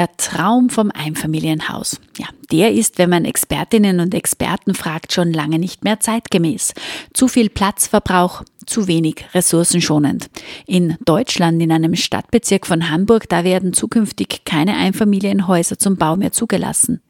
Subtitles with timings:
[0.00, 2.00] Der Traum vom Einfamilienhaus.
[2.16, 6.72] Ja, der ist, wenn man Expertinnen und Experten fragt, schon lange nicht mehr zeitgemäß.
[7.12, 10.30] Zu viel Platzverbrauch, zu wenig ressourcenschonend.
[10.66, 16.32] In Deutschland, in einem Stadtbezirk von Hamburg, da werden zukünftig keine Einfamilienhäuser zum Bau mehr
[16.32, 17.02] zugelassen.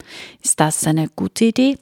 [0.42, 1.78] Ist das eine gute Idee?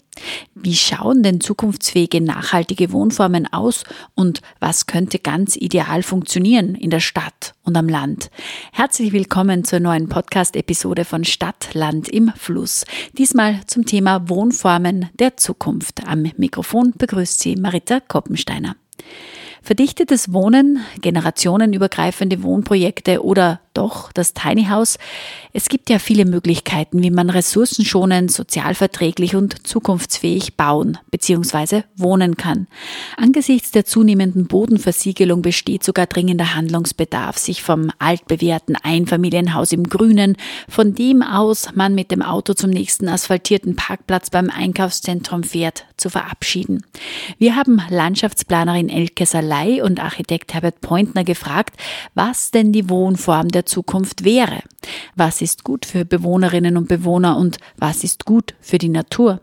[0.54, 7.00] Wie schauen denn zukunftsfähige nachhaltige Wohnformen aus und was könnte ganz ideal funktionieren in der
[7.00, 8.30] Stadt und am Land?
[8.72, 12.84] Herzlich willkommen zur neuen Podcast-Episode von Stadt, Land im Fluss.
[13.12, 16.06] Diesmal zum Thema Wohnformen der Zukunft.
[16.06, 18.76] Am Mikrofon begrüßt Sie Marita Koppensteiner.
[19.62, 24.98] Verdichtetes Wohnen, generationenübergreifende Wohnprojekte oder doch das Tiny House.
[25.52, 31.82] Es gibt ja viele Möglichkeiten, wie man ressourcenschonend, sozialverträglich und zukunftsfähig bauen bzw.
[31.96, 32.66] wohnen kann.
[33.16, 40.36] Angesichts der zunehmenden Bodenversiegelung besteht sogar dringender Handlungsbedarf, sich vom altbewährten Einfamilienhaus im Grünen,
[40.68, 46.10] von dem aus man mit dem Auto zum nächsten asphaltierten Parkplatz beim Einkaufszentrum fährt, zu
[46.10, 46.84] verabschieden.
[47.38, 51.78] Wir haben Landschaftsplanerin Elke Salai und Architekt Herbert Pointner gefragt,
[52.14, 54.60] was denn die Wohnform der Zukunft wäre.
[55.16, 59.40] Was ist gut für Bewohnerinnen und Bewohner und was ist gut für die Natur?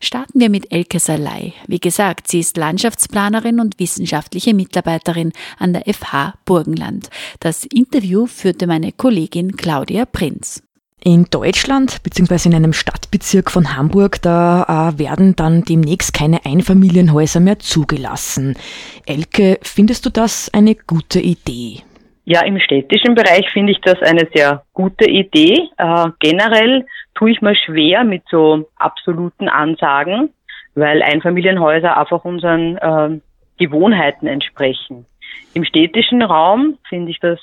[0.00, 1.52] Starten wir mit Elke Salai.
[1.66, 7.10] Wie gesagt, sie ist Landschaftsplanerin und wissenschaftliche Mitarbeiterin an der FH Burgenland.
[7.40, 10.63] Das Interview führte meine Kollegin Claudia Prinz.
[11.06, 12.48] In Deutschland bzw.
[12.48, 18.56] in einem Stadtbezirk von Hamburg, da äh, werden dann demnächst keine Einfamilienhäuser mehr zugelassen.
[19.04, 21.82] Elke, findest du das eine gute Idee?
[22.24, 25.68] Ja, im städtischen Bereich finde ich das eine sehr gute Idee.
[25.76, 30.30] Äh, generell tue ich mir schwer mit so absoluten Ansagen,
[30.74, 33.20] weil Einfamilienhäuser einfach unseren äh,
[33.58, 35.04] Gewohnheiten entsprechen.
[35.52, 37.40] Im städtischen Raum finde ich das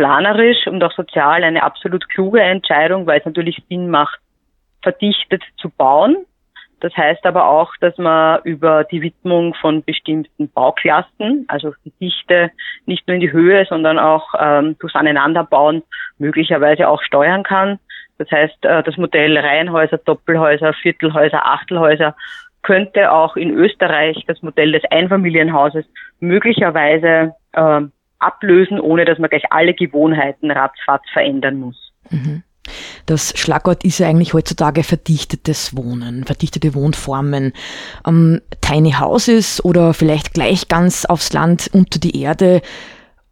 [0.00, 4.18] planerisch und auch sozial eine absolut kluge Entscheidung, weil es natürlich Sinn macht,
[4.82, 6.24] verdichtet zu bauen
[6.80, 12.50] das heißt aber auch, dass man über die Widmung von bestimmten Bauklassen, also die Dichte
[12.86, 15.82] nicht nur in die Höhe, sondern auch ähm, durchs Aneinanderbauen
[16.18, 17.78] möglicherweise auch steuern kann.
[18.16, 22.16] Das heißt, äh, das Modell Reihenhäuser, Doppelhäuser, Viertelhäuser, Achtelhäuser
[22.62, 25.84] könnte auch in Österreich das Modell des Einfamilienhauses
[26.18, 27.80] möglicherweise äh,
[28.20, 31.92] ablösen, ohne dass man gleich alle Gewohnheiten ratzfatz verändern muss.
[32.10, 32.42] Mhm.
[33.06, 37.52] Das Schlagwort ist ja eigentlich heutzutage verdichtetes Wohnen, verdichtete Wohnformen.
[38.06, 42.62] Ähm, Tiny Houses oder vielleicht gleich ganz aufs Land unter die Erde.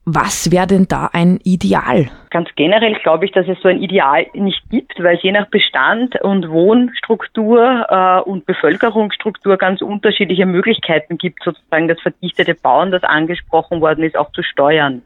[0.05, 2.11] Was wäre denn da ein Ideal?
[2.31, 5.49] Ganz generell glaube ich, dass es so ein Ideal nicht gibt, weil es je nach
[5.49, 13.03] Bestand und Wohnstruktur äh, und Bevölkerungsstruktur ganz unterschiedliche Möglichkeiten gibt, sozusagen das verdichtete Bauen, das
[13.03, 15.03] angesprochen worden ist, auch zu steuern.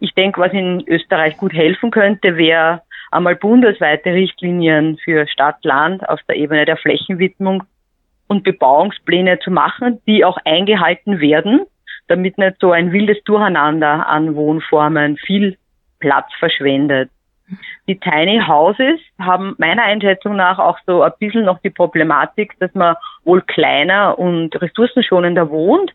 [0.00, 2.82] Ich denke, was in Österreich gut helfen könnte, wäre
[3.12, 7.62] einmal bundesweite Richtlinien für Stadt, Land auf der Ebene der Flächenwidmung
[8.26, 11.66] und Bebauungspläne zu machen, die auch eingehalten werden,
[12.08, 15.56] damit nicht so ein wildes Durcheinander an Wohnformen viel
[16.02, 17.10] Platz verschwendet.
[17.86, 22.74] Die Tiny Houses haben meiner Einschätzung nach auch so ein bisschen noch die Problematik, dass
[22.74, 25.92] man wohl kleiner und ressourcenschonender wohnt,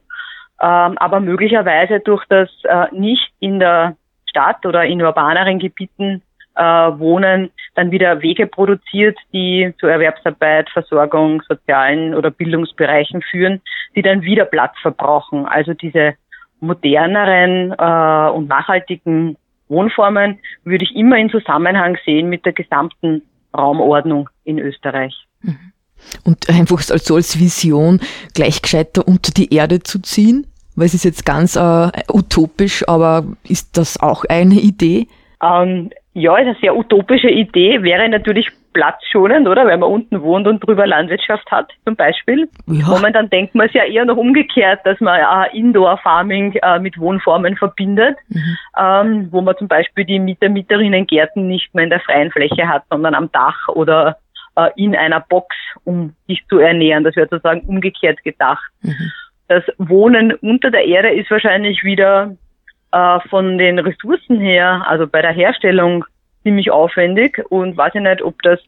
[0.61, 3.95] ähm, aber möglicherweise durch das äh, nicht in der
[4.29, 6.21] Stadt oder in urbaneren Gebieten
[6.55, 13.61] äh, Wohnen dann wieder Wege produziert, die zu Erwerbsarbeit, Versorgung, sozialen oder Bildungsbereichen führen,
[13.95, 15.45] die dann wieder Platz verbrauchen.
[15.45, 16.15] Also diese
[16.59, 19.37] moderneren äh, und nachhaltigen
[19.69, 23.21] Wohnformen würde ich immer in Zusammenhang sehen mit der gesamten
[23.55, 25.13] Raumordnung in Österreich.
[25.41, 25.73] Mhm.
[26.23, 27.99] Und einfach so als Vision
[28.33, 30.47] gleich gescheiter unter die Erde zu ziehen?
[30.75, 35.07] Weil es ist jetzt ganz äh, utopisch, aber ist das auch eine Idee?
[35.41, 39.65] Ähm, ja, ist eine sehr utopische Idee, wäre natürlich platzschonend, oder?
[39.65, 42.47] Weil man unten wohnt und drüber Landwirtschaft hat, zum Beispiel.
[42.67, 43.09] Ja.
[43.09, 47.57] Dann denkt man es ja eher noch umgekehrt, dass man äh, Indoor-Farming äh, mit Wohnformen
[47.57, 48.57] verbindet, mhm.
[48.79, 52.67] ähm, wo man zum Beispiel die Mieter, Mieterinnen Gärten nicht mehr in der freien Fläche
[52.67, 54.17] hat, sondern am Dach oder
[54.55, 57.03] äh, in einer Box, um sich zu ernähren.
[57.03, 58.69] Das wäre sozusagen umgekehrt gedacht.
[58.83, 59.11] Mhm.
[59.47, 62.35] Das Wohnen unter der Erde ist wahrscheinlich wieder
[62.91, 66.05] äh, von den Ressourcen her, also bei der Herstellung
[66.47, 68.61] ziemlich aufwendig und weiß ich nicht, ob das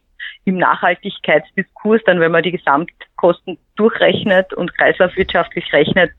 [0.44, 6.10] im Nachhaltigkeitsdiskurs dann, wenn man die Gesamtkosten durchrechnet und kreislaufwirtschaftlich rechnet,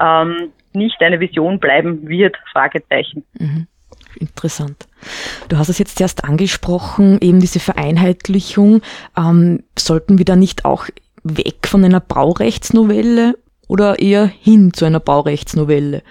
[0.00, 3.24] ähm, nicht eine Vision bleiben wird, Fragezeichen.
[3.38, 3.66] Mhm.
[4.18, 4.86] Interessant.
[5.48, 8.82] Du hast es jetzt erst angesprochen, eben diese Vereinheitlichung.
[9.16, 10.86] Ähm, sollten wir da nicht auch
[11.22, 13.34] weg von einer Baurechtsnovelle
[13.68, 16.02] oder eher hin zu einer Baurechtsnovelle?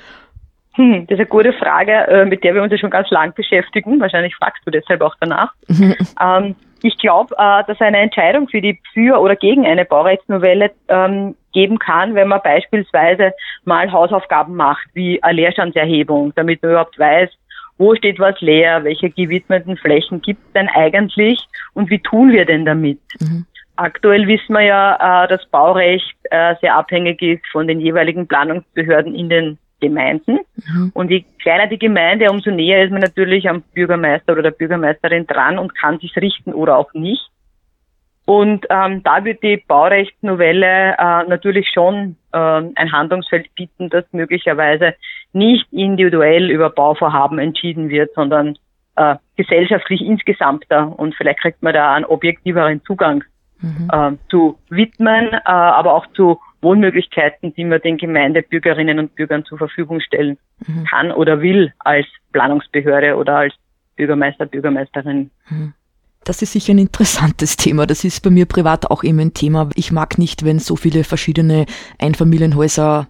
[0.79, 3.33] Hm, das ist eine gute Frage, äh, mit der wir uns ja schon ganz lang
[3.33, 3.99] beschäftigen.
[3.99, 5.51] Wahrscheinlich fragst du deshalb auch danach.
[5.67, 11.35] ähm, ich glaube, äh, dass eine Entscheidung für die für oder gegen eine Baurechtsnovelle ähm,
[11.51, 13.33] geben kann, wenn man beispielsweise
[13.65, 17.29] mal Hausaufgaben macht, wie eine Leerstandserhebung, damit man überhaupt weiß,
[17.77, 22.45] wo steht was leer, welche gewidmeten Flächen gibt es denn eigentlich und wie tun wir
[22.45, 22.99] denn damit?
[23.19, 23.45] Mhm.
[23.75, 29.13] Aktuell wissen wir ja, äh, dass Baurecht äh, sehr abhängig ist von den jeweiligen Planungsbehörden
[29.13, 30.39] in den Gemeinden.
[30.55, 30.91] Mhm.
[30.93, 35.27] Und je kleiner die Gemeinde, umso näher ist man natürlich am Bürgermeister oder der Bürgermeisterin
[35.27, 37.29] dran und kann sich richten oder auch nicht.
[38.25, 44.93] Und ähm, da wird die Baurechtsnovelle äh, natürlich schon äh, ein Handlungsfeld bieten, das möglicherweise
[45.33, 48.55] nicht individuell über Bauvorhaben entschieden wird, sondern
[48.97, 50.93] äh, gesellschaftlich insgesamter.
[50.99, 53.23] Und vielleicht kriegt man da einen objektiveren Zugang
[53.61, 53.89] mhm.
[53.91, 59.57] äh, zu widmen, äh, aber auch zu Wohnmöglichkeiten, die man den Gemeindebürgerinnen und Bürgern zur
[59.57, 60.85] Verfügung stellen mhm.
[60.85, 63.53] kann oder will als Planungsbehörde oder als
[63.95, 65.31] Bürgermeister, Bürgermeisterin.
[65.49, 65.73] Mhm.
[66.25, 67.85] Das ist sicher ein interessantes Thema.
[67.87, 69.69] Das ist bei mir privat auch immer ein Thema.
[69.75, 71.65] Ich mag nicht, wenn so viele verschiedene
[71.97, 73.07] Einfamilienhäuser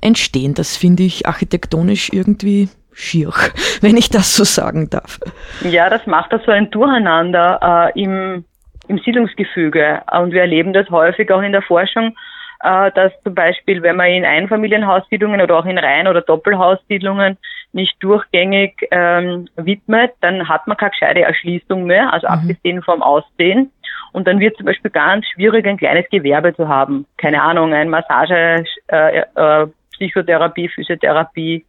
[0.00, 0.54] entstehen.
[0.54, 3.32] Das finde ich architektonisch irgendwie schier,
[3.80, 5.18] wenn ich das so sagen darf.
[5.62, 8.44] Ja, das macht da so ein Durcheinander äh, im,
[8.86, 10.02] im Siedlungsgefüge.
[10.12, 12.14] Und wir erleben das häufig auch in der Forschung,
[12.62, 17.36] dass zum Beispiel, wenn man in Einfamilienhaussiedlungen oder auch in Reihen- oder Doppelhaussiedlungen
[17.72, 22.34] nicht durchgängig ähm, widmet, dann hat man keine gescheite Erschließung mehr, also mhm.
[22.34, 23.72] abgesehen vom Aussehen.
[24.12, 27.06] Und dann wird zum Beispiel ganz schwierig, ein kleines Gewerbe zu haben.
[27.16, 31.64] Keine Ahnung, ein Massage, äh, äh, Psychotherapie, Physiotherapie,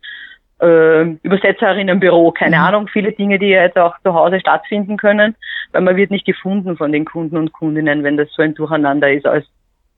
[0.61, 2.63] äh, Übersetzerinnenbüro, keine mhm.
[2.63, 5.35] Ahnung, viele Dinge, die jetzt auch zu Hause stattfinden können,
[5.71, 9.11] weil man wird nicht gefunden von den Kunden und Kundinnen, wenn das so ein Durcheinander
[9.11, 9.45] ist als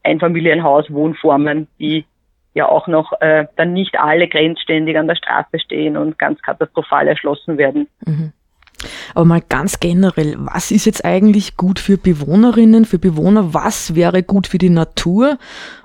[0.05, 2.05] Einfamilienhaus, Wohnformen, die
[2.53, 7.07] ja auch noch äh, dann nicht alle grenzständig an der Straße stehen und ganz katastrophal
[7.07, 7.87] erschlossen werden.
[8.05, 8.31] Mhm.
[9.13, 13.53] Aber mal ganz generell, was ist jetzt eigentlich gut für Bewohnerinnen, für Bewohner?
[13.53, 15.37] Was wäre gut für die Natur?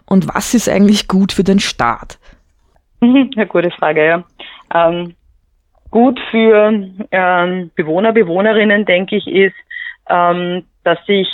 [0.07, 2.19] Und was ist eigentlich gut für den Staat?
[3.01, 4.25] Eine gute Frage, ja.
[4.75, 5.15] Ähm,
[5.91, 6.73] gut für
[7.11, 9.57] ähm, Bewohner, Bewohnerinnen, denke ich, ist,
[10.09, 11.29] ähm, dass sich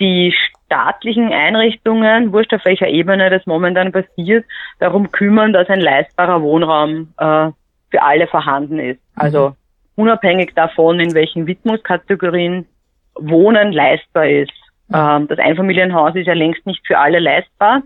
[0.00, 0.34] die
[0.68, 4.44] staatlichen Einrichtungen, wurscht auf welcher Ebene das momentan passiert,
[4.78, 7.50] darum kümmern, dass ein leistbarer Wohnraum äh,
[7.90, 9.00] für alle vorhanden ist.
[9.16, 9.22] Mhm.
[9.22, 9.56] Also
[9.96, 12.66] unabhängig davon, in welchen Widmungskategorien
[13.14, 14.52] Wohnen leistbar ist.
[14.88, 14.94] Mhm.
[14.94, 17.82] Ähm, das Einfamilienhaus ist ja längst nicht für alle leistbar.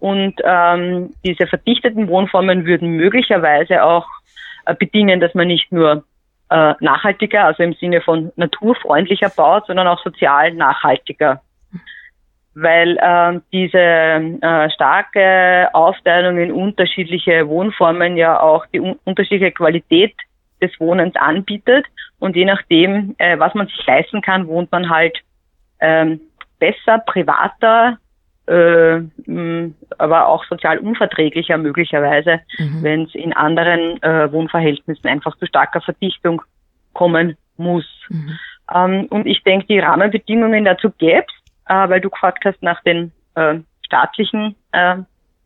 [0.00, 4.06] Und ähm, diese verdichteten Wohnformen würden möglicherweise auch
[4.64, 6.04] äh, bedingen, dass man nicht nur
[6.48, 11.42] äh, nachhaltiger, also im Sinne von naturfreundlicher baut, sondern auch sozial nachhaltiger
[12.54, 20.14] weil äh, diese äh, starke Aufteilung in unterschiedliche Wohnformen ja auch die un unterschiedliche Qualität
[20.60, 21.86] des Wohnens anbietet
[22.18, 25.18] und je nachdem, äh, was man sich leisten kann, wohnt man halt
[25.80, 26.20] ähm,
[26.58, 27.98] besser, privater,
[28.46, 32.82] äh, mh, aber auch sozial unverträglicher möglicherweise, mhm.
[32.82, 36.42] wenn es in anderen äh, Wohnverhältnissen einfach zu starker Verdichtung
[36.92, 37.86] kommen muss.
[38.08, 38.38] Mhm.
[38.72, 42.82] Ähm, und ich denke, die Rahmenbedingungen dazu gäbe es, äh, weil du gefragt hast nach
[42.82, 44.96] den äh, staatlichen äh,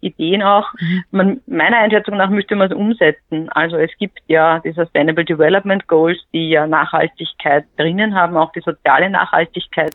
[0.00, 0.72] Ideen auch.
[0.78, 1.04] Mhm.
[1.10, 3.48] Man, meiner Einschätzung nach müsste man es umsetzen.
[3.50, 8.60] Also es gibt ja die Sustainable Development Goals, die ja Nachhaltigkeit drinnen haben, auch die
[8.60, 9.94] soziale Nachhaltigkeit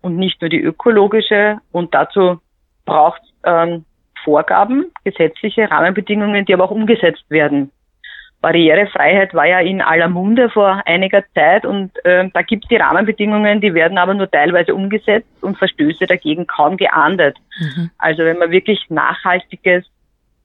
[0.00, 1.58] und nicht nur die ökologische.
[1.70, 2.40] Und dazu
[2.84, 3.84] braucht es ähm,
[4.24, 7.70] Vorgaben, gesetzliche Rahmenbedingungen, die aber auch umgesetzt werden.
[8.42, 12.76] Barrierefreiheit war ja in aller Munde vor einiger Zeit und äh, da gibt es die
[12.76, 17.36] Rahmenbedingungen, die werden aber nur teilweise umgesetzt und Verstöße dagegen kaum geahndet.
[17.60, 17.90] Mhm.
[17.98, 19.84] Also wenn man wirklich nachhaltiges,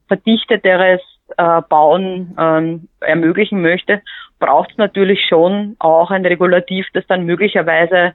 [0.08, 1.02] verdichteteres
[1.38, 4.04] äh, Bauen ähm, ermöglichen möchte,
[4.40, 8.14] braucht es natürlich schon auch ein Regulativ, das dann möglicherweise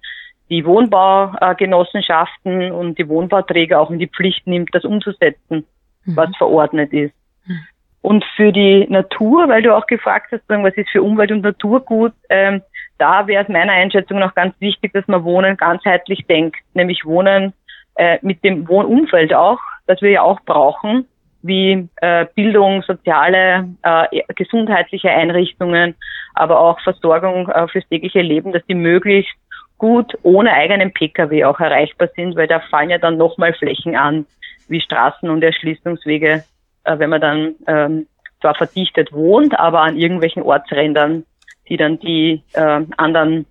[0.48, 5.66] die Wohnbaugenossenschaften und die Wohnbauträger auch in die Pflicht nimmt, das umzusetzen,
[6.04, 6.16] mhm.
[6.16, 7.14] was verordnet ist.
[7.46, 7.66] Mhm.
[8.02, 11.80] Und für die Natur, weil du auch gefragt hast, was ist für Umwelt und Natur
[11.80, 12.60] gut, ähm,
[12.98, 17.52] da wäre es meiner Einschätzung noch ganz wichtig, dass man Wohnen ganzheitlich denkt, nämlich Wohnen
[17.96, 21.06] äh, mit dem Wohnumfeld auch, das wir ja auch brauchen,
[21.42, 25.94] wie äh, Bildung, soziale, äh, gesundheitliche Einrichtungen,
[26.34, 29.34] aber auch Versorgung äh, fürs tägliche Leben, dass die möglichst
[29.78, 34.26] gut ohne eigenen Pkw auch erreichbar sind, weil da fallen ja dann nochmal Flächen an,
[34.68, 36.44] wie Straßen und Erschließungswege,
[36.84, 38.06] äh, wenn man dann ähm,
[38.40, 41.24] zwar verdichtet wohnt, aber an irgendwelchen Ortsrändern,
[41.68, 43.46] die dann die äh, anderen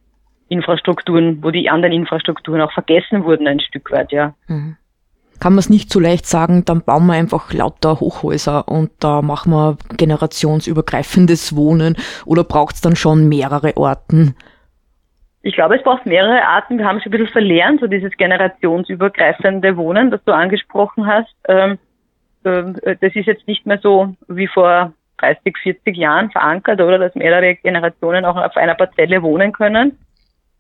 [0.49, 4.33] Infrastrukturen, wo die anderen Infrastrukturen auch vergessen wurden ein Stück weit, ja.
[4.47, 4.77] Mhm
[5.41, 9.21] kann man es nicht so leicht sagen, dann bauen wir einfach lauter Hochhäuser und da
[9.21, 14.35] machen wir generationsübergreifendes Wohnen oder braucht es dann schon mehrere Orten?
[15.41, 16.77] Ich glaube, es braucht mehrere Arten.
[16.77, 21.33] Wir haben schon ein bisschen verlernt, so dieses generationsübergreifende Wohnen, das du angesprochen hast.
[21.47, 21.77] Ähm, äh,
[22.43, 27.55] das ist jetzt nicht mehr so wie vor 30, 40 Jahren verankert, oder dass mehrere
[27.55, 29.97] Generationen auch auf einer Parzelle wohnen können.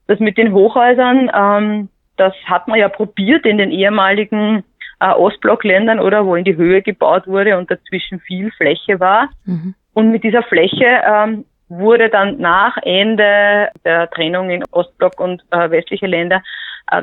[0.07, 4.63] Das mit den Hochhäusern, ähm, das hat man ja probiert in den ehemaligen
[4.99, 9.29] äh, Ostblockländern oder wo in die Höhe gebaut wurde und dazwischen viel Fläche war.
[9.45, 9.73] Mhm.
[9.93, 15.69] Und mit dieser Fläche ähm, wurde dann nach Ende der Trennung in Ostblock und äh,
[15.71, 16.41] westliche Länder äh,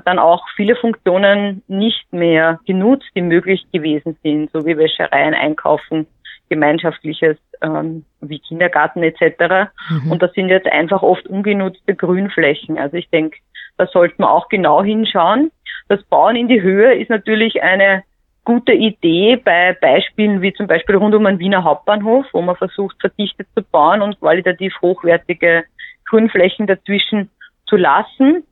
[0.04, 6.06] dann auch viele Funktionen nicht mehr genutzt, die möglich gewesen sind, so wie Wäschereien, Einkaufen,
[6.48, 9.70] gemeinschaftliches ähm, wie Kindergarten etc.
[9.90, 10.12] Mhm.
[10.12, 12.78] Und das sind jetzt einfach oft ungenutzte Grünflächen.
[12.78, 13.38] Also ich denke,
[13.76, 15.50] da sollte man auch genau hinschauen.
[15.88, 18.02] Das Bauen in die Höhe ist natürlich eine
[18.44, 22.96] gute Idee bei Beispielen wie zum Beispiel rund um einen Wiener Hauptbahnhof, wo man versucht,
[23.00, 25.64] verdichtet zu bauen und qualitativ hochwertige
[26.06, 27.30] Grünflächen dazwischen
[27.66, 28.44] zu lassen.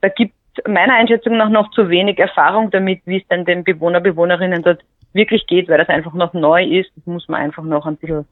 [0.00, 0.34] Da gibt
[0.66, 4.82] meiner Einschätzung nach noch zu wenig Erfahrung damit, wie es denn den Bewohner, Bewohnerinnen dort
[5.12, 6.90] wirklich geht, weil das einfach noch neu ist.
[6.96, 8.26] Das muss man einfach noch ein bisschen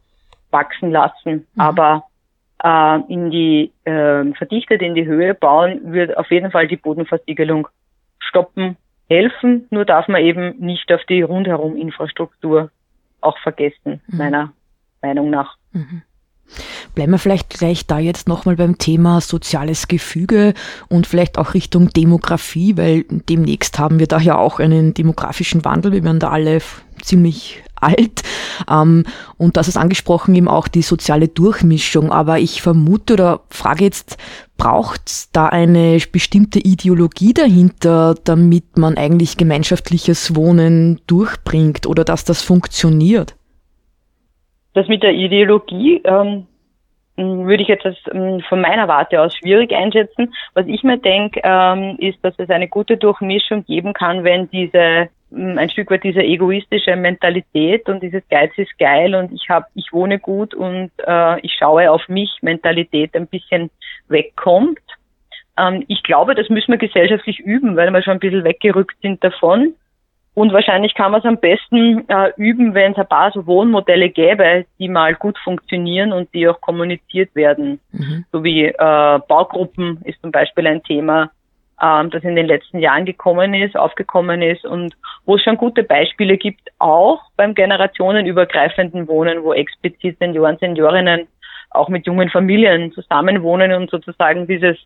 [0.50, 1.46] wachsen lassen.
[1.54, 1.60] Mhm.
[1.60, 2.04] Aber
[2.62, 7.68] äh, in die äh, verdichtet in die Höhe bauen wird auf jeden Fall die Bodenversiegelung
[8.18, 8.76] stoppen,
[9.08, 9.66] helfen.
[9.70, 12.70] Nur darf man eben nicht auf die rundherum Infrastruktur
[13.20, 14.18] auch vergessen, mhm.
[14.18, 14.52] meiner
[15.02, 15.56] Meinung nach.
[15.72, 16.02] Mhm.
[16.94, 20.54] Bleiben wir vielleicht gleich da jetzt nochmal beim Thema soziales Gefüge
[20.88, 25.92] und vielleicht auch Richtung Demografie, weil demnächst haben wir da ja auch einen demografischen Wandel.
[25.92, 26.60] Wir werden da alle
[27.02, 28.22] ziemlich alt.
[28.70, 29.04] Ähm,
[29.36, 32.12] und das ist angesprochen eben auch die soziale Durchmischung.
[32.12, 34.16] Aber ich vermute oder frage jetzt,
[34.56, 42.42] braucht da eine bestimmte Ideologie dahinter, damit man eigentlich gemeinschaftliches Wohnen durchbringt oder dass das
[42.42, 43.34] funktioniert?
[44.74, 46.46] Das mit der Ideologie ähm,
[47.16, 50.34] würde ich jetzt als, ähm, von meiner Warte aus schwierig einschätzen.
[50.54, 55.08] Was ich mir denke, ähm, ist, dass es eine gute Durchmischung geben kann, wenn diese
[55.36, 59.92] ein Stück weit diese egoistische Mentalität und dieses Geiz ist geil und ich habe, ich
[59.92, 63.70] wohne gut und äh, ich schaue auf mich Mentalität ein bisschen
[64.08, 64.78] wegkommt.
[65.58, 69.24] Ähm, ich glaube, das müssen wir gesellschaftlich üben, weil wir schon ein bisschen weggerückt sind
[69.24, 69.74] davon.
[70.34, 74.10] Und wahrscheinlich kann man es am besten äh, üben, wenn es ein paar so Wohnmodelle
[74.10, 77.78] gäbe, die mal gut funktionieren und die auch kommuniziert werden.
[77.92, 78.24] Mhm.
[78.32, 78.74] So wie äh,
[79.28, 81.30] Baugruppen ist zum Beispiel ein Thema,
[81.80, 85.84] ähm, das in den letzten Jahren gekommen ist, aufgekommen ist und wo es schon gute
[85.84, 91.28] Beispiele gibt, auch beim generationenübergreifenden Wohnen, wo explizit Senioren, Seniorinnen
[91.70, 94.76] auch mit jungen Familien zusammenwohnen und sozusagen dieses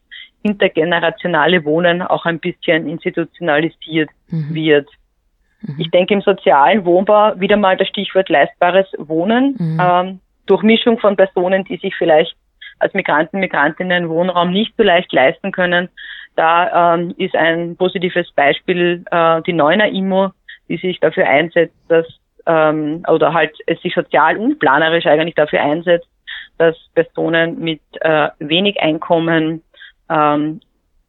[0.42, 4.54] intergenerationale Wohnen auch ein bisschen institutionalisiert mhm.
[4.54, 4.88] wird.
[5.62, 5.76] Mhm.
[5.78, 9.80] Ich denke im sozialen Wohnbau wieder mal das Stichwort leistbares Wohnen, mhm.
[9.80, 12.34] ähm, Durchmischung von Personen, die sich vielleicht
[12.78, 15.88] als Migranten, Migrantinnen Wohnraum nicht so leicht leisten können,
[16.36, 20.30] da ähm, ist ein positives Beispiel äh, die Neuner Immo,
[20.68, 22.06] die sich dafür einsetzt, dass
[22.46, 26.08] ähm, oder halt es sich sozial und planerisch eigentlich dafür einsetzt,
[26.56, 29.62] dass Personen mit äh, wenig Einkommen,
[30.08, 30.60] ähm,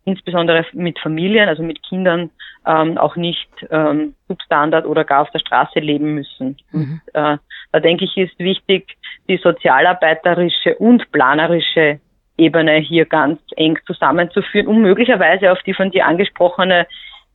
[0.10, 2.30] insbesondere mit Familien, also mit Kindern,
[2.66, 6.58] ähm, auch nicht ähm, Substandard oder gar auf der Straße leben müssen.
[6.72, 7.02] Mhm.
[7.14, 7.38] Und, äh,
[7.72, 8.98] da denke ich, ist wichtig,
[9.28, 12.00] die sozialarbeiterische und planerische
[12.38, 16.88] Ebene hier ganz eng zusammenzuführen, um möglicherweise auf die von dir angesprochene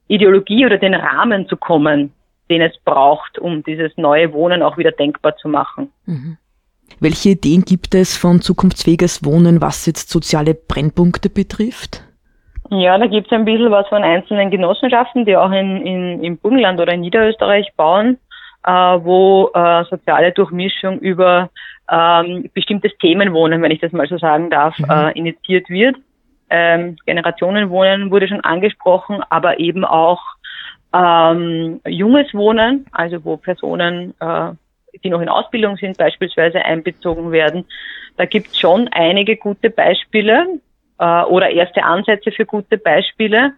[0.09, 2.13] Ideologie oder den Rahmen zu kommen,
[2.51, 5.91] den es braucht, um dieses neue Wohnen auch wieder denkbar zu machen.
[6.07, 6.37] Mhm.
[7.01, 12.04] Welche Ideen gibt es von zukunftsfähiges Wohnen, was jetzt soziale Brennpunkte betrifft?
[12.75, 16.39] Ja, da gibt es ein bisschen was von einzelnen Genossenschaften, die auch in, in, im
[16.39, 18.19] Burgenland oder in Niederösterreich bauen,
[18.65, 21.51] äh, wo äh, soziale Durchmischung über
[21.91, 24.91] ähm, bestimmtes Themenwohnen, wenn ich das mal so sagen darf, mhm.
[24.91, 25.97] äh, initiiert wird.
[26.51, 30.21] Ähm, Generationenwohnen wurde schon angesprochen, aber eben auch
[30.93, 34.51] ähm, junges Wohnen, also wo Personen, äh,
[35.03, 37.67] die noch in Ausbildung sind, beispielsweise einbezogen werden.
[38.17, 40.61] Da gibt es schon einige gute Beispiele
[40.99, 43.53] äh, oder erste Ansätze für gute Beispiele.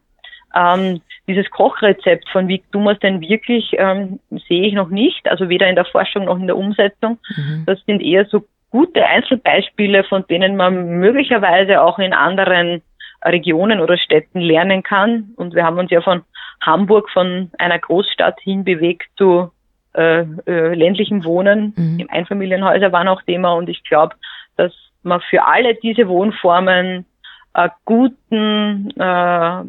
[0.54, 5.28] Ähm, dieses Kochrezept von wie tun wir es denn wirklich, ähm, sehe ich noch nicht,
[5.28, 7.18] also weder in der Forschung noch in der Umsetzung.
[7.36, 7.64] Mhm.
[7.66, 12.82] Das sind eher so gute Einzelbeispiele, von denen man möglicherweise auch in anderen
[13.24, 15.32] Regionen oder Städten lernen kann.
[15.36, 16.22] Und wir haben uns ja von
[16.60, 19.50] Hamburg, von einer Großstadt hin bewegt zu
[19.94, 21.74] äh, äh, ländlichem Wohnen.
[21.76, 22.00] Mhm.
[22.00, 24.14] Im Einfamilienhäuser waren auch Thema und ich glaube,
[24.56, 27.06] dass man für alle diese Wohnformen
[27.56, 29.62] einen guten äh,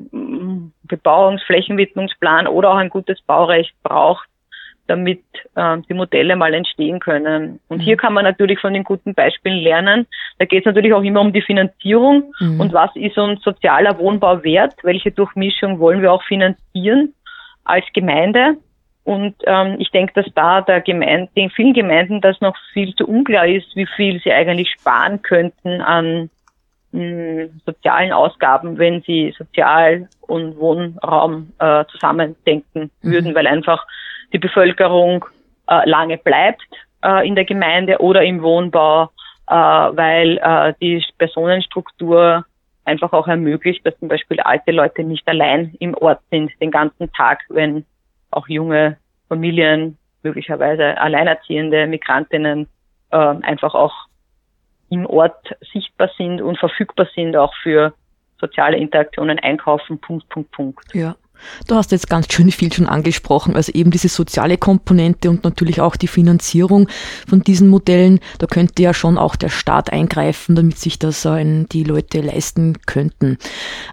[0.84, 4.28] Bebauungsflächenwidmungsplan oder auch ein gutes Baurecht braucht,
[4.88, 5.24] damit
[5.56, 7.60] äh, die Modelle mal entstehen können.
[7.70, 7.82] Und mhm.
[7.82, 10.06] hier kann man natürlich von den guten Beispielen lernen.
[10.38, 12.60] Da geht es natürlich auch immer um die Finanzierung mhm.
[12.60, 17.14] und was ist uns sozialer Wohnbau wert, welche Durchmischung wollen wir auch finanzieren
[17.64, 18.58] als Gemeinde.
[19.06, 23.08] Und ähm, ich denke, dass da der Gemeinde, den vielen Gemeinden das noch viel zu
[23.08, 26.30] unklar ist, wie viel sie eigentlich sparen könnten an
[26.92, 33.12] mh, sozialen Ausgaben, wenn sie Sozial- und Wohnraum äh, zusammendenken mhm.
[33.12, 33.86] würden, weil einfach
[34.34, 35.26] die Bevölkerung
[35.68, 36.62] äh, lange bleibt
[37.04, 39.12] äh, in der Gemeinde oder im Wohnbau,
[39.48, 42.46] äh, weil äh, die Personenstruktur
[42.86, 47.12] einfach auch ermöglicht, dass zum Beispiel alte Leute nicht allein im Ort sind den ganzen
[47.14, 47.86] Tag, wenn
[48.32, 52.68] auch junge Familien, möglicherweise alleinerziehende Migrantinnen
[53.12, 53.94] äh, einfach auch
[54.90, 57.94] im Ort sichtbar sind und verfügbar sind, auch für
[58.40, 60.96] soziale Interaktionen, Einkaufen, Punkt, Punkt, Punkt.
[60.96, 61.16] Ja.
[61.68, 65.82] Du hast jetzt ganz schön viel schon angesprochen, also eben diese soziale Komponente und natürlich
[65.82, 66.88] auch die Finanzierung
[67.28, 68.20] von diesen Modellen.
[68.40, 72.78] Da könnte ja schon auch der Staat eingreifen, damit sich das äh, die Leute leisten
[72.86, 73.38] könnten.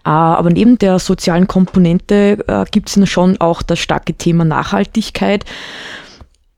[0.04, 5.44] Äh, aber neben der sozialen Komponente äh, gibt es schon auch das starke Thema Nachhaltigkeit.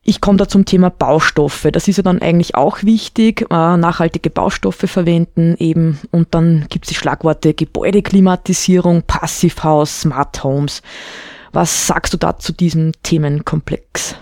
[0.08, 1.68] Ich komme da zum Thema Baustoffe.
[1.72, 3.42] Das ist ja dann eigentlich auch wichtig.
[3.50, 5.98] Äh, nachhaltige Baustoffe verwenden eben.
[6.12, 10.82] Und dann gibt es die Schlagworte Gebäudeklimatisierung, Passivhaus, Smart Homes.
[11.52, 14.16] Was sagst du da zu diesem Themenkomplex?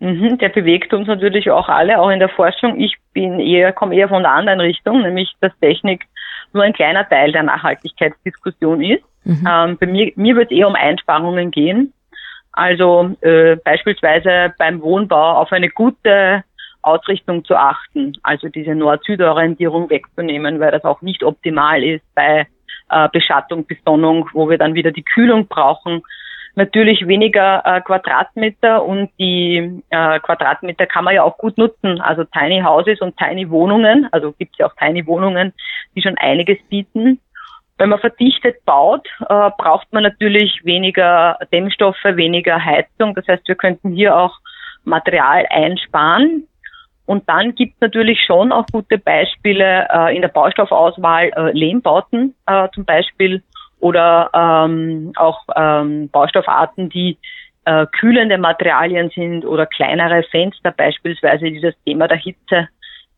[0.00, 2.80] Mhm, der bewegt uns natürlich auch alle, auch in der Forschung.
[2.80, 6.06] Ich bin eher, komme eher von der anderen Richtung, nämlich dass Technik
[6.52, 9.04] nur ein kleiner Teil der Nachhaltigkeitsdiskussion ist.
[9.22, 9.46] Mhm.
[9.48, 11.92] Ähm, bei mir, mir wird es eher um Einsparungen gehen.
[12.58, 16.42] Also äh, beispielsweise beim Wohnbau auf eine gute
[16.82, 22.48] Ausrichtung zu achten, also diese Nord-Süd-Orientierung wegzunehmen, weil das auch nicht optimal ist bei
[22.90, 26.02] äh, Beschattung, Besonnung, wo wir dann wieder die Kühlung brauchen.
[26.56, 32.00] Natürlich weniger äh, Quadratmeter und die äh, Quadratmeter kann man ja auch gut nutzen.
[32.00, 35.52] Also Tiny Houses und Tiny Wohnungen, also gibt es ja auch Tiny Wohnungen,
[35.94, 37.20] die schon einiges bieten.
[37.78, 43.14] Wenn man verdichtet baut, äh, braucht man natürlich weniger Dämmstoffe, weniger Heizung.
[43.14, 44.36] Das heißt, wir könnten hier auch
[44.84, 46.48] Material einsparen.
[47.06, 52.34] Und dann gibt es natürlich schon auch gute Beispiele äh, in der Baustoffauswahl, äh, Lehmbauten
[52.46, 53.42] äh, zum Beispiel
[53.80, 57.16] oder ähm, auch ähm, Baustoffarten, die
[57.64, 62.68] äh, kühlende Materialien sind oder kleinere Fenster beispielsweise, die das Thema der Hitze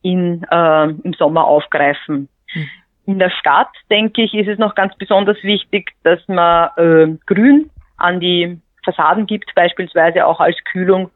[0.02, 2.28] in, äh, im Sommer aufgreifen.
[2.54, 2.68] Mhm.
[3.06, 7.70] In der Stadt, denke ich, ist es noch ganz besonders wichtig, dass man äh, Grün
[7.96, 11.10] an die Fassaden gibt, beispielsweise auch als Kühlung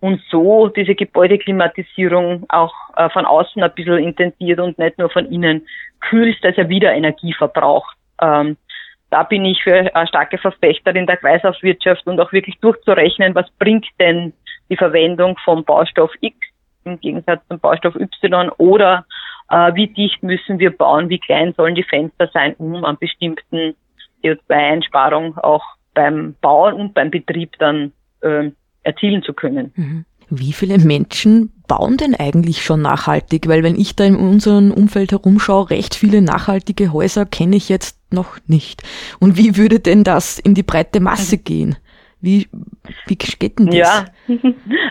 [0.00, 5.26] und so diese Gebäudeklimatisierung auch äh, von außen ein bisschen intensiert und nicht nur von
[5.26, 5.66] innen
[6.00, 7.96] kühlst, dass er wieder Energie verbraucht.
[8.20, 8.56] Ähm,
[9.10, 13.86] da bin ich für eine starke Verfechterin der Kreislaufwirtschaft und auch wirklich durchzurechnen, was bringt
[13.98, 14.32] denn
[14.68, 16.36] die Verwendung vom Baustoff X
[16.84, 19.04] im Gegensatz zum Baustoff Y oder
[19.48, 23.74] wie dicht müssen wir bauen, wie klein sollen die Fenster sein, um an bestimmten
[24.22, 28.50] CO2-Einsparung auch beim Bauen und beim Betrieb dann äh,
[28.82, 29.72] erzielen zu können.
[29.76, 30.04] Mhm.
[30.28, 33.46] Wie viele Menschen bauen denn eigentlich schon nachhaltig?
[33.46, 38.00] Weil wenn ich da in unserem Umfeld herumschaue, recht viele nachhaltige Häuser kenne ich jetzt
[38.12, 38.82] noch nicht.
[39.20, 41.44] Und wie würde denn das in die breite Masse mhm.
[41.44, 41.76] gehen?
[42.26, 42.48] Wie,
[43.06, 43.76] wie geht denn das?
[43.76, 44.04] Ja,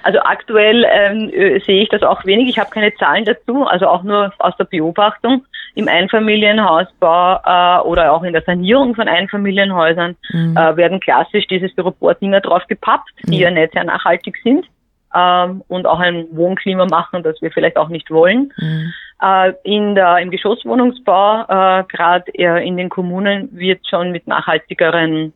[0.04, 2.48] also aktuell ähm, äh, sehe ich das auch wenig.
[2.48, 5.44] Ich habe keine Zahlen dazu, also auch nur aus der Beobachtung.
[5.74, 10.56] Im Einfamilienhausbau äh, oder auch in der Sanierung von Einfamilienhäusern mhm.
[10.56, 13.50] äh, werden klassisch diese Styropor-Dinger drauf gepappt, die ja.
[13.50, 14.66] ja nicht sehr nachhaltig sind
[15.14, 18.54] ähm, und auch ein Wohnklima machen, das wir vielleicht auch nicht wollen.
[18.58, 18.94] Mhm.
[19.22, 25.34] Äh, in der, Im Geschosswohnungsbau, äh, gerade in den Kommunen, wird schon mit nachhaltigeren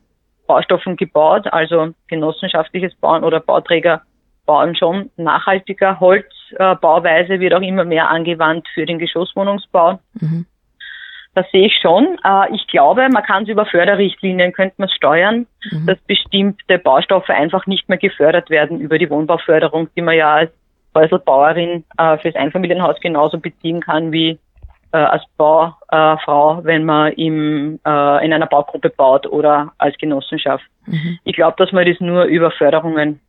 [0.50, 4.02] Baustoffen gebaut, also genossenschaftliches Bauen oder Bauträger
[4.46, 6.00] bauen schon nachhaltiger.
[6.00, 10.00] Holzbauweise wird auch immer mehr angewandt für den Geschosswohnungsbau.
[10.14, 10.46] Mhm.
[11.36, 12.18] Das sehe ich schon.
[12.24, 15.86] Äh, ich glaube, man kann es über Förderrichtlinien, könnte man steuern, mhm.
[15.86, 20.50] dass bestimmte Baustoffe einfach nicht mehr gefördert werden über die Wohnbauförderung, die man ja als
[20.96, 24.40] Häuselbauerin äh, fürs Einfamilienhaus genauso beziehen kann wie
[24.92, 30.64] äh, als Baufrau, wenn man im, äh, in einer Baugruppe baut oder als Genossenschaft.
[30.86, 31.18] Mhm.
[31.24, 33.20] Ich glaube, dass man das nur über Förderungen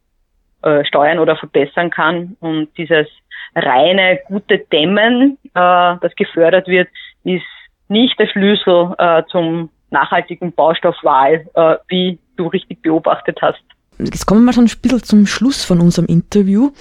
[0.64, 2.38] äh, steuern oder verbessern kann.
[2.40, 3.08] Und dieses
[3.56, 6.88] reine gute Dämmen, äh, das gefördert wird,
[7.24, 7.46] ist
[7.88, 13.62] nicht der Schlüssel äh, zum nachhaltigen Baustoffwahl, äh, wie du richtig beobachtet hast.
[14.04, 16.72] Jetzt kommen wir mal schon ein bisschen zum Schluss von unserem Interview.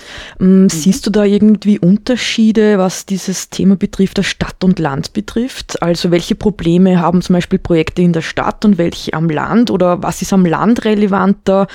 [0.40, 0.68] Ähm, mhm.
[0.68, 5.82] Siehst du da irgendwie Unterschiede, was dieses Thema betrifft, das Stadt und Land betrifft?
[5.82, 10.02] Also welche Probleme haben zum Beispiel Projekte in der Stadt und welche am Land oder
[10.02, 11.66] was ist am Land relevanter?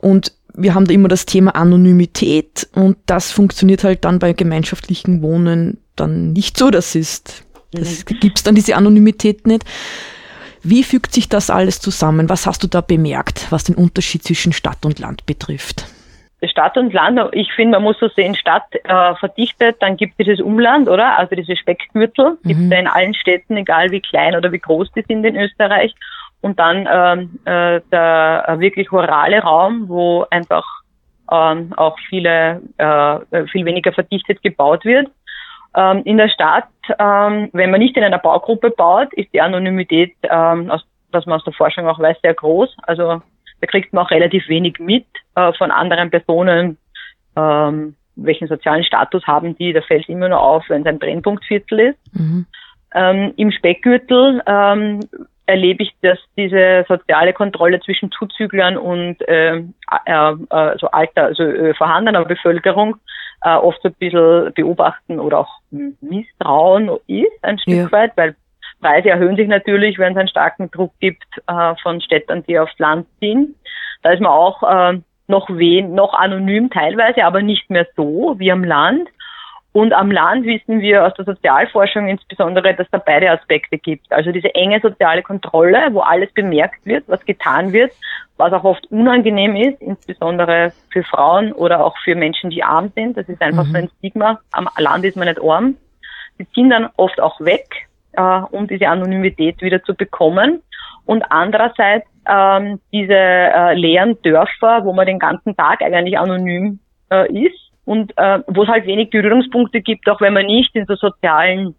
[0.00, 5.22] Und wir haben da immer das Thema Anonymität und das funktioniert halt dann bei gemeinschaftlichen
[5.22, 6.70] Wohnen dann nicht so.
[6.70, 8.20] Das ist, das mhm.
[8.20, 9.64] gibt's dann diese Anonymität nicht.
[10.62, 12.28] Wie fügt sich das alles zusammen?
[12.28, 15.86] Was hast du da bemerkt, was den Unterschied zwischen Stadt und Land betrifft?
[16.46, 20.26] Stadt und Land, ich finde, man muss so sehen, Stadt äh, verdichtet, dann gibt es
[20.26, 21.18] das Umland, oder?
[21.18, 22.48] Also diese Speckgürtel mhm.
[22.48, 25.36] gibt es ja in allen Städten, egal wie klein oder wie groß die sind in
[25.36, 25.94] Österreich.
[26.40, 30.64] Und dann ähm, äh, der äh, wirklich orale Raum, wo einfach
[31.32, 35.08] ähm, auch viele, äh, viel weniger verdichtet gebaut wird.
[35.76, 40.14] Ähm, in der Stadt, ähm, wenn man nicht in einer Baugruppe baut, ist die Anonymität,
[40.22, 42.76] ähm, aus, was man aus der Forschung auch weiß, sehr groß.
[42.82, 43.22] Also
[43.60, 46.78] da kriegt man auch relativ wenig mit äh, von anderen Personen,
[47.36, 49.72] ähm, welchen sozialen Status haben die.
[49.72, 52.14] Da fällt immer nur auf, wenn es ein Brennpunktviertel ist.
[52.14, 52.46] Mhm.
[52.94, 55.00] Ähm, Im Speckgürtel ähm,
[55.46, 59.64] erlebe ich, dass diese soziale Kontrolle zwischen Zuzüglern und äh, äh,
[60.50, 62.96] also alter, also äh, vorhandener Bevölkerung
[63.42, 67.92] äh, oft so ein bisschen beobachten oder auch Misstrauen ist, ein Stück ja.
[67.92, 68.34] weit, weil
[68.80, 72.78] Preise erhöhen sich natürlich, wenn es einen starken Druck gibt äh, von Städtern, die aufs
[72.78, 73.54] Land ziehen.
[74.02, 78.52] Da ist man auch äh, noch wen, noch anonym teilweise, aber nicht mehr so wie
[78.52, 79.08] am Land.
[79.72, 84.10] Und am Land wissen wir aus der Sozialforschung insbesondere, dass da beide Aspekte gibt.
[84.10, 87.92] Also diese enge soziale Kontrolle, wo alles bemerkt wird, was getan wird,
[88.38, 93.16] was auch oft unangenehm ist, insbesondere für Frauen oder auch für Menschen, die arm sind.
[93.16, 93.72] Das ist einfach mhm.
[93.72, 94.40] so ein Stigma.
[94.52, 95.76] Am Land ist man nicht arm.
[96.38, 100.62] Die ziehen dann oft auch weg, äh, um diese Anonymität wieder zu bekommen.
[101.04, 106.78] Und andererseits ähm, diese äh, leeren Dörfer, wo man den ganzen Tag eigentlich anonym
[107.10, 110.84] äh, ist, und äh, wo es halt wenig Berührungspunkte gibt, auch wenn man nicht in
[110.84, 111.74] so sozialen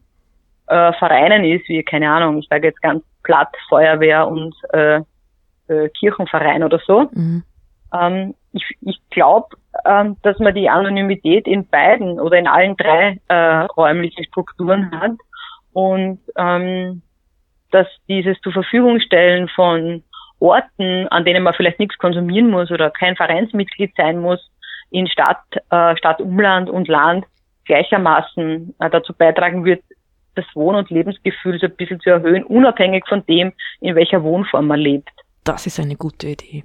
[0.65, 5.01] äh, Vereinen ist, wie, keine Ahnung, ich sage jetzt ganz platt, Feuerwehr und äh,
[5.67, 7.11] äh, Kirchenverein oder so.
[7.13, 7.43] Mhm.
[7.93, 9.49] Ähm, ich ich glaube,
[9.85, 15.11] ähm, dass man die Anonymität in beiden oder in allen drei äh, räumlichen Strukturen hat
[15.73, 17.03] und ähm,
[17.69, 20.01] dass dieses zur Verfügung stellen von
[20.39, 24.49] Orten, an denen man vielleicht nichts konsumieren muss oder kein Vereinsmitglied sein muss,
[24.91, 27.25] in Stadt, äh, Stadt, Umland und Land
[27.65, 29.83] gleichermaßen äh, dazu beitragen wird,
[30.35, 34.67] das Wohn- und Lebensgefühl so ein bisschen zu erhöhen, unabhängig von dem, in welcher Wohnform
[34.67, 35.09] man lebt.
[35.43, 36.63] Das ist eine gute Idee.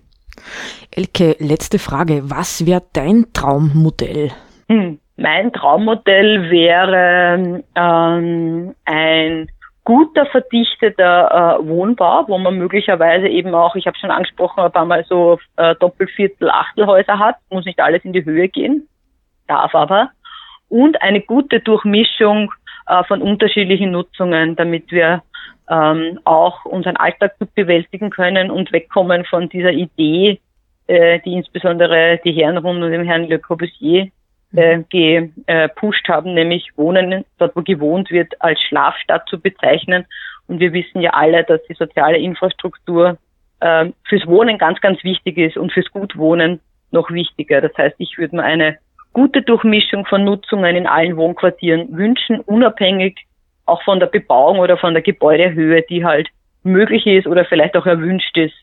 [0.90, 2.22] Elke, letzte Frage.
[2.24, 4.30] Was wäre dein Traummodell?
[4.68, 9.48] Hm, mein Traummodell wäre ähm, ein
[9.85, 14.87] guter verdichteter äh, Wohnbau, wo man möglicherweise eben auch, ich habe schon angesprochen, ein paar
[14.87, 18.88] Mal so äh, Doppelviertel, Achtelhäuser hat, muss nicht alles in die Höhe gehen,
[19.47, 20.11] darf aber.
[20.68, 22.51] Und eine gute Durchmischung
[22.87, 25.23] äh, von unterschiedlichen Nutzungen, damit wir
[25.70, 30.40] ähm, auch unseren Alltag gut bewältigen können und wegkommen von dieser Idee,
[30.87, 34.09] äh, die insbesondere die Herren rund um den Herrn Le Corbusier
[34.56, 40.06] äh, gepusht haben, nämlich Wohnen, dort wo gewohnt wird, als Schlafstadt zu bezeichnen.
[40.46, 43.18] Und wir wissen ja alle, dass die soziale Infrastruktur
[43.60, 47.60] äh, fürs Wohnen ganz, ganz wichtig ist und fürs Gutwohnen noch wichtiger.
[47.60, 48.78] Das heißt, ich würde mir eine
[49.12, 53.26] gute Durchmischung von Nutzungen in allen Wohnquartieren wünschen, unabhängig
[53.66, 56.28] auch von der Bebauung oder von der Gebäudehöhe, die halt
[56.62, 58.54] möglich ist oder vielleicht auch erwünscht ist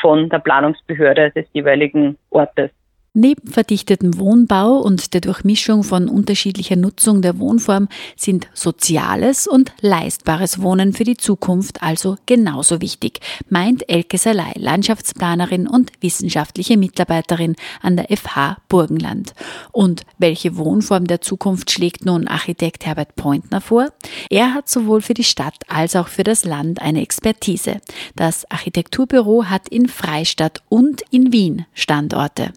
[0.00, 2.70] von der Planungsbehörde des jeweiligen Ortes.
[3.14, 10.60] Neben verdichtetem Wohnbau und der Durchmischung von unterschiedlicher Nutzung der Wohnform sind soziales und leistbares
[10.60, 17.96] Wohnen für die Zukunft also genauso wichtig, meint Elke Salai, Landschaftsplanerin und wissenschaftliche Mitarbeiterin an
[17.96, 19.32] der FH Burgenland.
[19.72, 23.88] Und welche Wohnform der Zukunft schlägt nun Architekt Herbert Pointner vor?
[24.28, 27.80] Er hat sowohl für die Stadt als auch für das Land eine Expertise.
[28.16, 32.52] Das Architekturbüro hat in Freistadt und in Wien Standorte.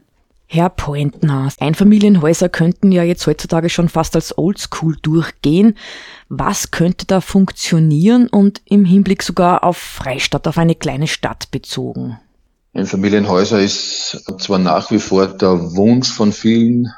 [0.53, 5.77] Herr Pointner, Einfamilienhäuser könnten ja jetzt heutzutage schon fast als Oldschool durchgehen.
[6.27, 12.19] Was könnte da funktionieren und im Hinblick sogar auf Freistadt, auf eine kleine Stadt bezogen?
[12.73, 16.91] Einfamilienhäuser ist zwar nach wie vor der Wunsch von vielen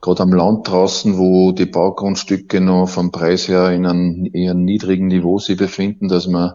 [0.00, 5.08] gerade am Land draußen, wo die Baugrundstücke noch vom Preis her in einem eher niedrigen
[5.08, 6.52] Niveau sich befinden, dass man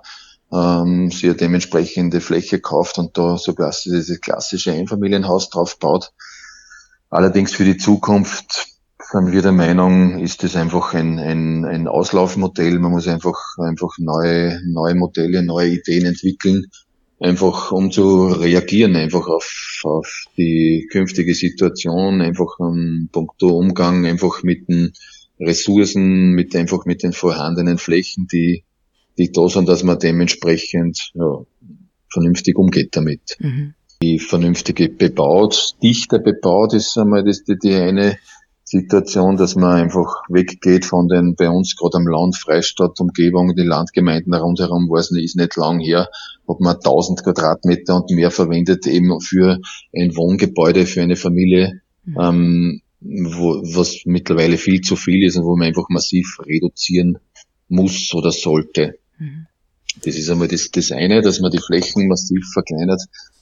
[0.53, 6.13] ähm, eine dementsprechende Fläche kauft und da sogar dieses klassische Einfamilienhaus drauf baut.
[7.09, 8.67] Allerdings für die Zukunft
[9.11, 12.77] sind wir der Meinung, ist das einfach ein, ein, ein Auslaufmodell.
[12.77, 16.67] Man muss einfach, einfach neue, neue Modelle, neue Ideen entwickeln,
[17.19, 24.43] einfach um zu reagieren, einfach auf, auf die künftige Situation, einfach um puncto Umgang, einfach
[24.43, 24.93] mit den
[25.39, 28.63] Ressourcen, mit einfach mit den vorhandenen Flächen, die,
[29.17, 31.43] die da sind, dass man dementsprechend ja,
[32.11, 33.37] vernünftig umgeht damit.
[33.39, 33.73] Mhm.
[34.01, 38.17] Die vernünftige bebaut, dichter bebaut ist einmal das, die, die eine
[38.63, 43.63] Situation, dass man einfach weggeht von den bei uns gerade am Land, Freistadt, Umgebung, die
[43.63, 46.07] Landgemeinden rundherum, weiß nicht, ist nicht lang her,
[46.47, 49.59] hat man 1000 Quadratmeter und mehr verwendet eben für
[49.93, 52.17] ein Wohngebäude für eine Familie, mhm.
[52.21, 57.17] ähm, wo, was mittlerweile viel zu viel ist und wo man einfach massiv reduzieren
[57.67, 58.97] muss oder sollte.
[59.17, 59.47] Mhm.
[60.05, 63.01] Das ist einmal das, das eine, dass man die Flächen massiv verkleinert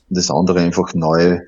[0.09, 1.45] und das andere einfach neue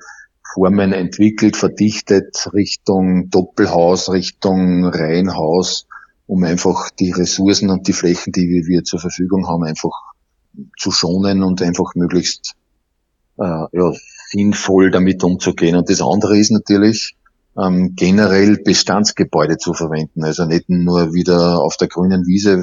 [0.52, 5.86] Formen entwickelt, verdichtet Richtung Doppelhaus, Richtung Reihenhaus,
[6.26, 10.12] um einfach die Ressourcen und die Flächen, die wir zur Verfügung haben, einfach
[10.76, 12.54] zu schonen und einfach möglichst
[13.38, 13.92] äh, ja,
[14.30, 15.76] sinnvoll damit umzugehen.
[15.76, 17.16] Und das andere ist natürlich,
[17.58, 20.24] ähm, generell Bestandsgebäude zu verwenden.
[20.24, 22.62] Also nicht nur wieder auf der grünen Wiese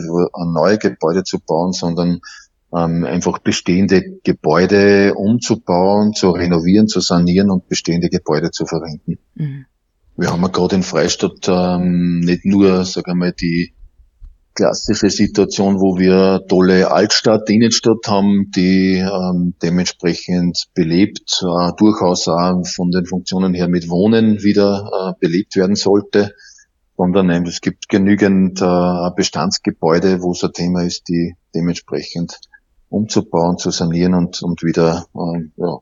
[0.54, 2.22] neue Gebäude zu bauen, sondern
[2.76, 9.20] ähm, einfach bestehende Gebäude umzubauen, zu renovieren, zu sanieren und bestehende Gebäude zu verwenden.
[9.36, 9.66] Mhm.
[10.18, 13.74] Wir haben ja gerade in Freistadt ähm, nicht nur, sagen wir mal, die
[14.56, 22.64] klassische Situation, wo wir tolle Altstadt, Innenstadt haben, die ähm, dementsprechend belebt, äh, durchaus auch
[22.66, 26.34] von den Funktionen her mit Wohnen wieder äh, belebt werden sollte,
[26.98, 32.40] sondern es gibt genügend äh, Bestandsgebäude, wo es ein Thema ist, die dementsprechend
[32.90, 35.78] umzubauen, zu sanieren und, und wieder äh, ja,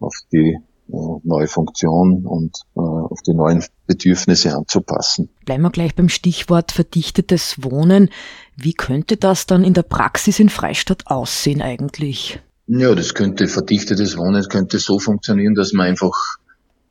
[0.00, 5.28] auf die äh, neue Funktion und äh, auf die neuen Bedürfnisse anzupassen.
[5.44, 8.10] Bleiben wir gleich beim Stichwort verdichtetes Wohnen.
[8.56, 12.40] Wie könnte das dann in der Praxis in Freistadt aussehen eigentlich?
[12.66, 16.14] Ja, das könnte verdichtetes Wohnen könnte so funktionieren, dass man einfach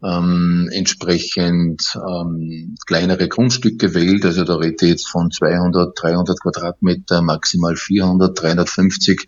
[0.04, 4.26] ähm, entsprechend ähm, kleinere Grundstücke wählt.
[4.26, 9.28] Also da rede ich jetzt von 200, 300 Quadratmeter, maximal 400, 350.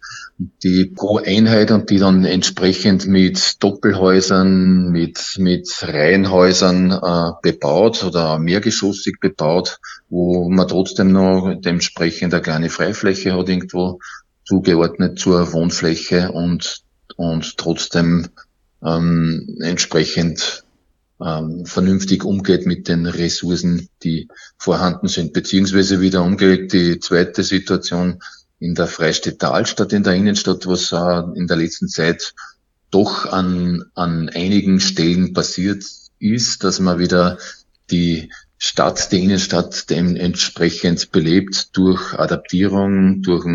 [0.63, 8.39] Die pro Einheit und die dann entsprechend mit Doppelhäusern, mit, mit Reihenhäusern äh, bebaut oder
[8.39, 9.79] mehrgeschossig bebaut,
[10.09, 13.99] wo man trotzdem noch dementsprechend eine kleine Freifläche hat irgendwo
[14.45, 16.81] zugeordnet zur Wohnfläche und,
[17.17, 18.29] und trotzdem
[18.83, 20.63] ähm, entsprechend
[21.23, 25.33] ähm, vernünftig umgeht mit den Ressourcen, die vorhanden sind.
[25.33, 28.21] Beziehungsweise wieder umgelegt die zweite Situation
[28.59, 32.33] in der Freistädter Altstadt in der Innenstadt, was äh, in der letzten Zeit
[32.89, 35.83] doch an, an einigen Stellen passiert
[36.19, 37.37] ist, dass man wieder
[37.89, 43.45] die Stadt, die Innenstadt dementsprechend belebt durch Adaptierung, durch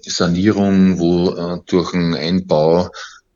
[0.00, 2.90] Sanierung, wo äh, durch einen Einbau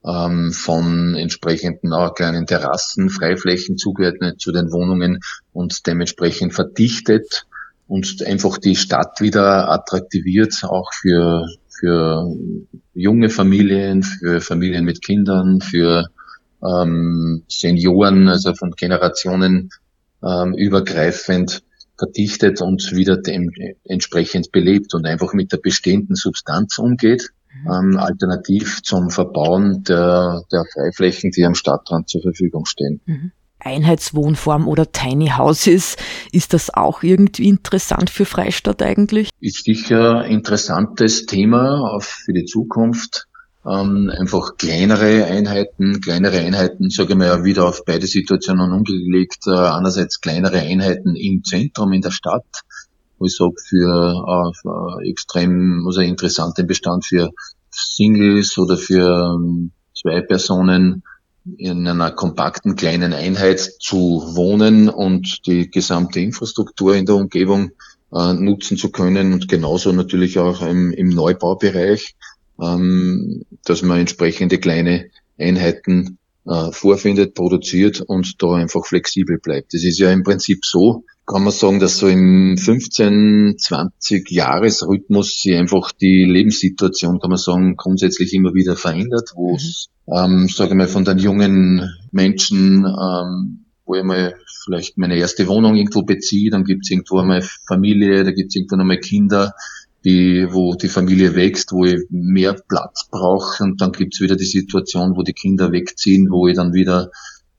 [0.08, 5.20] ähm, von entsprechenden auch kleinen Terrassen, Freiflächen zugeordnet zu den Wohnungen
[5.52, 7.46] und dementsprechend verdichtet
[7.86, 12.26] und einfach die Stadt wieder attraktiviert, auch für, für
[12.94, 16.06] junge Familien, für Familien mit Kindern, für
[16.62, 19.70] ähm, Senioren, also von Generationen
[20.22, 21.62] ähm, übergreifend
[21.98, 23.50] verdichtet und wieder dem,
[23.84, 27.30] entsprechend belebt und einfach mit der bestehenden Substanz umgeht
[27.66, 33.00] ähm, alternativ zum Verbauen der, der Freiflächen, die am Stadtrand zur Verfügung stehen.
[33.06, 33.32] Mhm.
[33.60, 35.96] Einheitswohnform oder Tiny Houses,
[36.32, 39.30] ist das auch irgendwie interessant für Freistadt eigentlich?
[39.40, 43.26] Ist sicher ein interessantes Thema für die Zukunft.
[43.66, 49.46] Ähm, einfach kleinere Einheiten, kleinere Einheiten, sage ich mal, ja, wieder auf beide Situationen umgelegt.
[49.46, 52.46] Äh, einerseits kleinere Einheiten im Zentrum in der Stadt,
[53.18, 57.30] wo ich sage, für, äh, für extrem also interessanten Bestand für
[57.70, 61.02] Singles oder für ähm, zwei Personen
[61.56, 67.70] in einer kompakten kleinen Einheit zu wohnen und die gesamte Infrastruktur in der Umgebung
[68.12, 72.14] äh, nutzen zu können und genauso natürlich auch im, im Neubaubereich,
[72.60, 79.74] ähm, dass man entsprechende kleine Einheiten äh, vorfindet, produziert und da einfach flexibel bleibt.
[79.74, 85.42] Das ist ja im Prinzip so, kann man sagen, dass so im 15, 20 Jahresrhythmus
[85.42, 90.14] sich einfach die Lebenssituation, kann man sagen, grundsätzlich immer wieder verändert, wo es, mhm.
[90.16, 95.48] ähm, sage ich mal, von den jungen Menschen ähm, wo ich mal vielleicht meine erste
[95.48, 99.54] Wohnung irgendwo beziehe, dann gibt's irgendwo einmal Familie, da gibt's irgendwo einmal Kinder,
[100.04, 104.44] die, wo die Familie wächst, wo ich mehr Platz brauche und dann gibt's wieder die
[104.44, 107.10] Situation, wo die Kinder wegziehen, wo ich dann wieder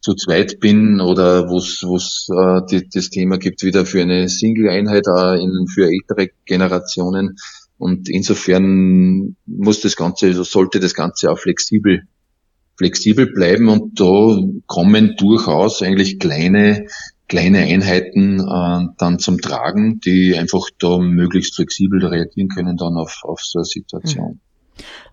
[0.01, 5.41] zu zweit bin oder wo es äh, das Thema gibt wieder für eine Single-Einheit äh,
[5.41, 7.37] in, für ältere Generationen.
[7.77, 12.03] Und insofern muss das Ganze, also sollte das Ganze auch flexibel,
[12.77, 16.87] flexibel bleiben und da kommen durchaus eigentlich kleine,
[17.27, 23.19] kleine Einheiten äh, dann zum Tragen, die einfach da möglichst flexibel reagieren können dann auf,
[23.23, 24.33] auf so eine Situation.
[24.33, 24.48] Mhm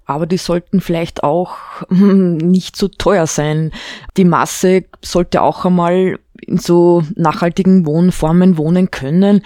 [0.07, 1.57] aber die sollten vielleicht auch
[1.89, 3.73] hm, nicht so teuer sein.
[4.17, 9.43] Die Masse sollte auch einmal in so nachhaltigen Wohnformen wohnen können.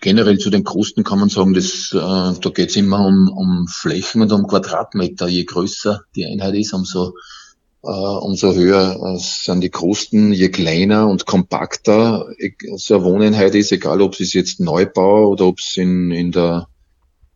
[0.00, 3.66] Generell zu den Kosten kann man sagen, dass, äh, da geht es immer um, um
[3.66, 5.26] Flächen und um Quadratmeter.
[5.26, 7.14] Je größer die Einheit ist, umso,
[7.82, 10.32] äh, umso höher äh, sind die Kosten.
[10.32, 12.26] Je kleiner und kompakter
[12.76, 16.68] so eine Wohneinheit ist, egal ob es jetzt Neubau oder ob es in, in der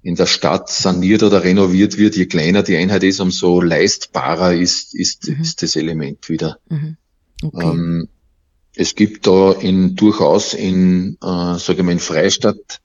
[0.03, 4.95] in der Stadt saniert oder renoviert wird, je kleiner die Einheit ist, umso leistbarer ist,
[4.95, 5.43] ist, mhm.
[5.43, 6.59] ist das Element wieder.
[6.69, 6.97] Mhm.
[7.43, 7.67] Okay.
[7.67, 8.09] Ähm,
[8.75, 12.81] es gibt da in, durchaus in, äh, sage ich mal, in Freistadt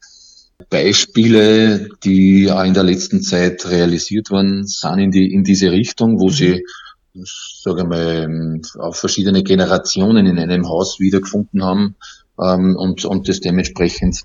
[0.70, 6.20] Beispiele, die auch in der letzten Zeit realisiert worden sind in, die, in diese Richtung,
[6.20, 6.32] wo mhm.
[6.32, 6.66] sie,
[7.62, 11.96] sage ich mal, auch verschiedene Generationen in einem Haus wiedergefunden haben
[12.42, 14.22] ähm, und, und das dementsprechend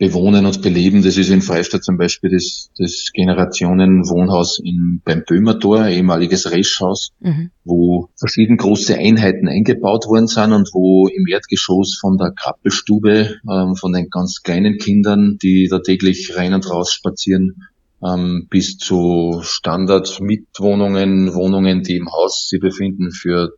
[0.00, 1.02] bewohnen und beleben.
[1.02, 7.50] Das ist in Freistadt zum Beispiel das, das Generationenwohnhaus in, beim Böhmertor, ehemaliges Reschhaus, mhm.
[7.64, 13.76] wo verschieden große Einheiten eingebaut worden sind und wo im Erdgeschoss von der Krappelstube, ähm,
[13.76, 17.66] von den ganz kleinen Kindern, die da täglich rein und raus spazieren,
[18.02, 23.52] ähm, bis zu Standard-Mietwohnungen, Wohnungen, die im Haus sich befinden für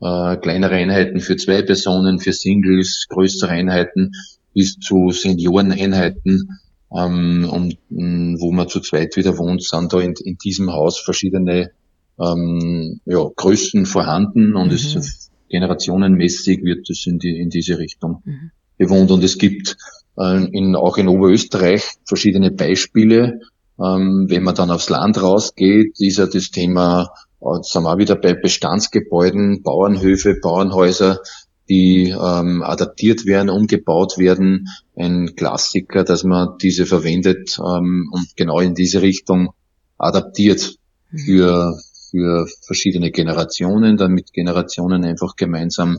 [0.00, 4.10] äh, kleinere Einheiten für zwei Personen, für Singles, größere Einheiten
[4.54, 6.58] bis zu Senioreneinheiten,
[6.94, 10.98] ähm, und, mm, wo man zu zweit wieder wohnt, sind da in, in diesem Haus
[10.98, 11.70] verschiedene
[12.18, 14.72] ähm, ja, Größen vorhanden und mhm.
[14.72, 18.50] es generationenmäßig wird es in, die, in diese Richtung mhm.
[18.76, 19.10] bewohnt.
[19.10, 19.76] Und es gibt
[20.18, 23.40] äh, in, auch in Oberösterreich verschiedene Beispiele.
[23.80, 28.16] Ähm, wenn man dann aufs Land rausgeht, ist ja das Thema, äh, sind wir wieder
[28.16, 31.20] bei Bestandsgebäuden, Bauernhöfe, Bauernhäuser,
[31.68, 34.68] die ähm, adaptiert werden, umgebaut werden.
[34.96, 39.50] Ein Klassiker, dass man diese verwendet ähm, und genau in diese Richtung
[39.98, 40.76] adaptiert
[41.10, 41.18] mhm.
[41.18, 45.98] für, für verschiedene Generationen, damit Generationen einfach gemeinsam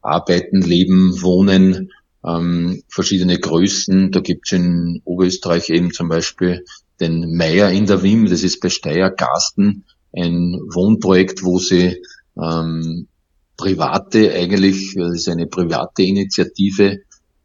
[0.00, 1.92] arbeiten, leben, wohnen,
[2.24, 4.12] ähm, verschiedene Größen.
[4.12, 6.64] Da gibt es in Oberösterreich eben zum Beispiel
[7.00, 9.84] den Meier in der Wim, das ist bei Steyr-Garsten
[10.16, 12.02] ein Wohnprojekt, wo sie
[12.40, 13.08] ähm,
[13.56, 16.98] private eigentlich, das ist eine private Initiative,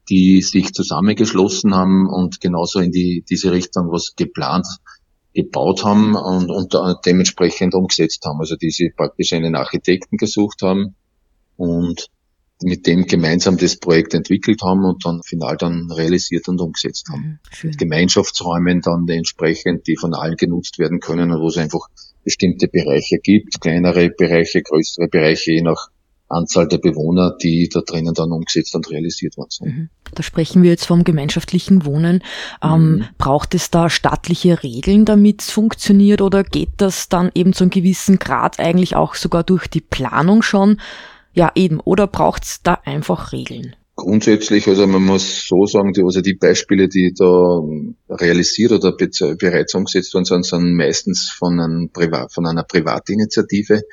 [0.09, 4.67] die sich zusammengeschlossen haben und genauso in die, diese Richtung was geplant,
[5.33, 8.39] gebaut haben und, und dementsprechend umgesetzt haben.
[8.39, 10.95] Also die sie praktisch einen Architekten gesucht haben
[11.55, 12.07] und
[12.63, 17.21] mit dem gemeinsam das Projekt entwickelt haben und dann final dann realisiert und umgesetzt haben.
[17.21, 17.71] Mhm, schön.
[17.71, 21.87] Gemeinschaftsräumen dann entsprechend, die von allen genutzt werden können und wo es einfach
[22.23, 25.89] bestimmte Bereiche gibt, kleinere Bereiche, größere Bereiche, je nach
[26.31, 29.67] Anzahl der Bewohner, die da drinnen dann umgesetzt und realisiert worden sind.
[29.67, 29.89] Mhm.
[30.13, 32.23] Da sprechen wir jetzt vom gemeinschaftlichen Wohnen.
[32.63, 33.05] Ähm, mhm.
[33.17, 37.71] Braucht es da staatliche Regeln, damit es funktioniert oder geht das dann eben zu einem
[37.71, 40.79] gewissen Grad eigentlich auch sogar durch die Planung schon?
[41.33, 41.79] Ja, eben.
[41.79, 43.75] Oder braucht es da einfach Regeln?
[43.95, 47.61] Grundsätzlich, also man muss so sagen, die, also die Beispiele, die da
[48.09, 53.83] realisiert oder bereits umgesetzt worden sind, sind meistens von, einem Privat, von einer Privatinitiative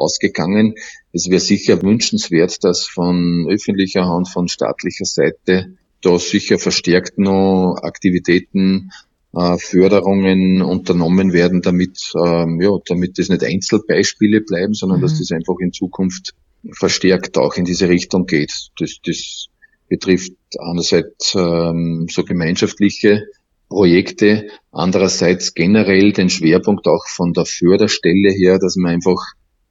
[0.00, 0.74] ausgegangen.
[1.12, 7.76] Es wäre sicher wünschenswert, dass von öffentlicher Hand, von staatlicher Seite da sicher verstärkt noch
[7.82, 8.90] Aktivitäten,
[9.34, 15.02] äh, Förderungen unternommen werden, damit, ähm, ja, damit das nicht Einzelbeispiele bleiben, sondern mhm.
[15.02, 16.34] dass das einfach in Zukunft
[16.72, 18.52] verstärkt auch in diese Richtung geht.
[18.78, 19.46] Das, das
[19.88, 23.26] betrifft einerseits ähm, so gemeinschaftliche
[23.68, 29.22] Projekte, andererseits generell den Schwerpunkt auch von der Förderstelle her, dass man einfach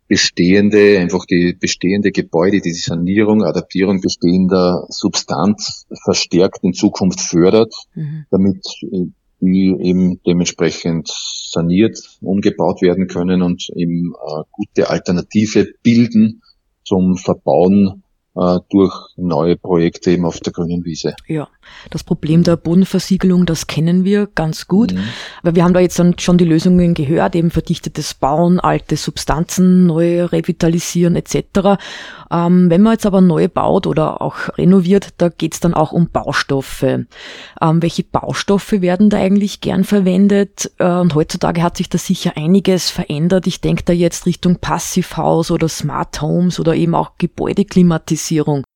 [0.10, 8.26] bestehende, einfach die bestehende Gebäude, die Sanierung, Adaptierung bestehender Substanz verstärkt in Zukunft fördert, mhm.
[8.32, 8.66] damit
[9.40, 16.42] die eben dementsprechend saniert, umgebaut werden können und eben äh, gute Alternative bilden
[16.84, 18.04] zum Verbauen
[18.40, 21.16] äh, durch neue Projekte eben auf der grünen Wiese.
[21.28, 21.48] Ja,
[21.90, 24.94] das Problem der Bodenversiegelung, das kennen wir ganz gut.
[24.94, 25.04] Mhm.
[25.44, 29.86] Aber wir haben da jetzt dann schon die Lösungen gehört, eben verdichtetes Bauen, alte Substanzen
[29.86, 31.80] neu revitalisieren etc.
[32.32, 36.10] Ähm, wenn man jetzt aber neu baut oder auch renoviert, da geht's dann auch um
[36.10, 36.84] Baustoffe.
[36.84, 37.08] Ähm,
[37.82, 40.72] welche Baustoffe werden da eigentlich gern verwendet?
[40.78, 43.48] Äh, und heutzutage hat sich da sicher einiges verändert.
[43.48, 48.29] Ich denke da jetzt Richtung Passivhaus oder Smart Homes oder eben auch Gebäudeklimatisierung.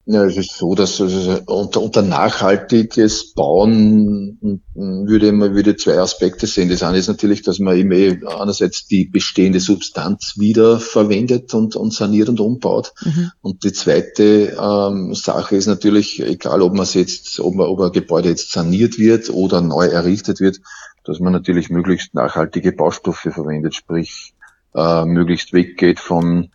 [0.06, 6.46] Ja, es ist so, dass also unter, unter nachhaltiges Bauen würde man würde zwei Aspekte
[6.46, 6.70] sehen.
[6.70, 11.76] Das eine ist natürlich, dass man eben eh einerseits die bestehende Substanz wieder verwendet und,
[11.76, 12.94] und saniert und umbaut.
[13.04, 13.32] Mhm.
[13.42, 17.80] Und die zweite ähm, Sache ist natürlich, egal ob man es jetzt, ob, man, ob
[17.80, 20.60] ein Gebäude jetzt saniert wird oder neu errichtet wird,
[21.06, 24.34] dass man natürlich möglichst nachhaltige Baustoffe verwendet, sprich
[24.76, 26.50] äh, möglichst weggeht von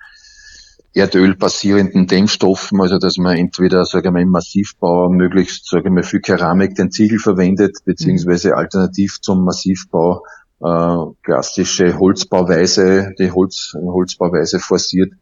[0.95, 6.21] Erdöl basierenden Dämmstoffen, also dass man entweder, sagen wir, im Massivbau möglichst, sagen wir, für
[6.21, 10.25] Keramik den Ziegel verwendet, beziehungsweise alternativ zum Massivbau
[10.61, 15.13] äh, klassische Holzbauweise, die Holz, Holzbauweise forciert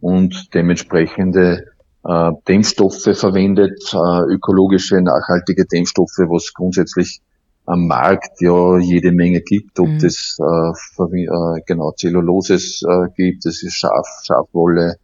[0.00, 1.66] und dementsprechende
[2.04, 7.20] äh, Dämmstoffe verwendet, äh, ökologische, nachhaltige Dämmstoffe, was grundsätzlich
[7.64, 9.98] am Markt ja jede Menge gibt, ob mhm.
[10.00, 14.96] das äh, äh, genau Zelluloses äh, gibt, das ist Schaf, Schafwolle,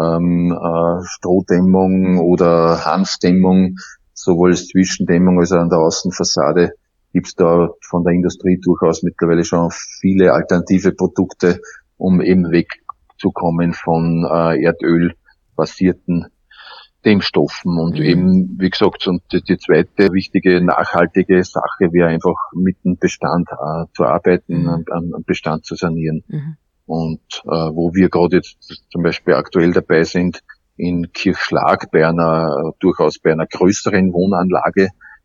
[0.00, 3.76] ähm, äh, Strohdämmung oder Hanfdämmung,
[4.14, 6.72] sowohl als Zwischendämmung als auch an der Außenfassade
[7.12, 11.60] gibt es da von der Industrie durchaus mittlerweile schon viele alternative Produkte,
[11.96, 15.14] um eben wegzukommen von äh, Erdöl
[15.56, 16.26] basierten
[17.04, 17.78] Dämmstoffen.
[17.78, 18.04] Und mhm.
[18.04, 23.48] eben, wie gesagt, und die, die, zweite wichtige nachhaltige Sache wäre einfach mit dem Bestand
[23.50, 24.68] äh, zu arbeiten, mhm.
[24.68, 26.22] am, am Bestand zu sanieren.
[26.28, 26.56] Mhm.
[26.88, 28.56] Und äh, wo wir gerade jetzt
[28.90, 30.42] zum Beispiel aktuell dabei sind,
[30.78, 34.84] in Kirchschlag bei einer durchaus bei einer größeren Wohnanlage.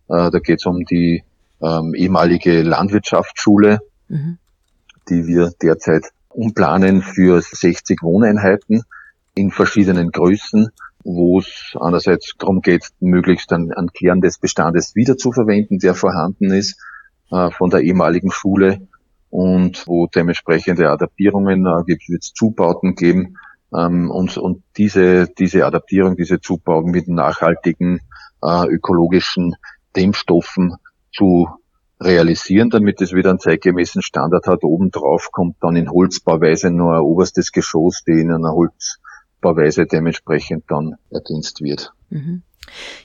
[0.10, 1.24] Äh, da geht es um die
[1.62, 4.40] ähm, ehemalige Landwirtschaftsschule, mhm.
[5.10, 8.84] die wir derzeit umplanen für 60 Wohneinheiten
[9.36, 10.70] in verschiedenen Größen,
[11.06, 16.78] wo es einerseits darum geht, möglichst einen, einen Kern des Bestandes wiederzuverwenden, der vorhanden ist,
[17.32, 18.88] äh, von der ehemaligen Schule
[19.34, 23.38] und wo dementsprechende Adaptierungen äh, gibt, wird es Zubauten geben
[23.76, 28.00] ähm, und, und diese, diese Adaptierung, diese Zubauten mit nachhaltigen
[28.44, 29.56] äh, ökologischen
[29.96, 30.76] Dämmstoffen
[31.12, 31.50] zu
[32.00, 34.64] realisieren, damit es wieder einen zeitgemäßen Standard hat.
[34.64, 40.98] Obendrauf kommt dann in Holzbauweise nur ein oberstes Geschoss, die in einer Holzbauweise dementsprechend dann
[41.10, 41.92] ergänzt wird.
[42.12, 42.44] Mhm.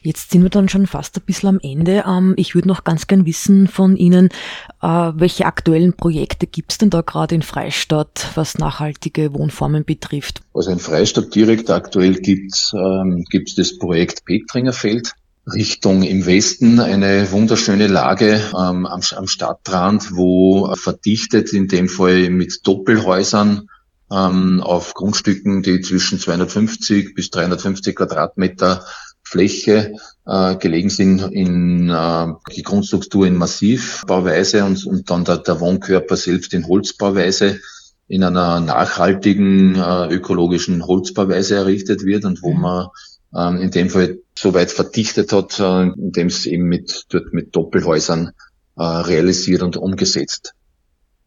[0.03, 2.05] Jetzt sind wir dann schon fast ein bisschen am Ende.
[2.07, 4.29] Ähm, ich würde noch ganz gern wissen von Ihnen,
[4.83, 10.43] äh, welche aktuellen Projekte gibt es denn da gerade in Freistadt, was nachhaltige Wohnformen betrifft?
[10.55, 13.25] Also in Freistadt direkt aktuell gibt es ähm,
[13.57, 15.13] das Projekt Petringerfeld.
[15.53, 22.29] Richtung im Westen eine wunderschöne Lage ähm, am, am Stadtrand, wo verdichtet in dem Fall
[22.29, 23.69] mit Doppelhäusern
[24.11, 28.85] ähm, auf Grundstücken, die zwischen 250 bis 350 Quadratmeter
[29.29, 29.95] Fläche
[30.27, 36.17] äh, gelegen sind in äh, die Grundstruktur in Massivbauweise und, und dann der, der Wohnkörper
[36.17, 37.61] selbst in Holzbauweise
[38.07, 42.61] in einer nachhaltigen äh, ökologischen Holzbauweise errichtet wird und wo mhm.
[42.61, 42.87] man
[43.37, 47.55] ähm, in dem Fall so weit verdichtet hat, äh, indem es eben mit, dort mit
[47.55, 48.33] Doppelhäusern
[48.77, 50.55] äh, realisiert und umgesetzt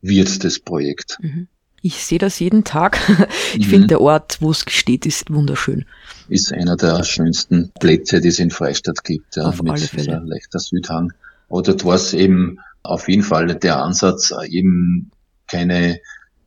[0.01, 1.19] wird, das Projekt.
[1.21, 1.47] Mhm.
[1.81, 2.99] Ich sehe das jeden Tag.
[3.53, 3.69] Ich mhm.
[3.69, 5.85] finde, der Ort, wo es steht, ist wunderschön.
[6.29, 9.35] Ist einer der schönsten Plätze, die es in Freistadt gibt.
[9.35, 10.21] Ja, Auf mit alle Fälle.
[10.25, 11.11] leichter Südhang.
[11.49, 15.11] Oder dort war es eben auf jeden Fall der Ansatz, eben
[15.47, 15.99] keine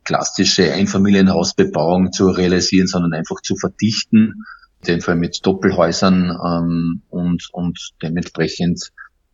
[0.03, 4.45] klassische Einfamilienhausbebauung zu realisieren, sondern einfach zu verdichten,
[4.81, 8.91] in dem Fall mit Doppelhäusern ähm, und, und dementsprechend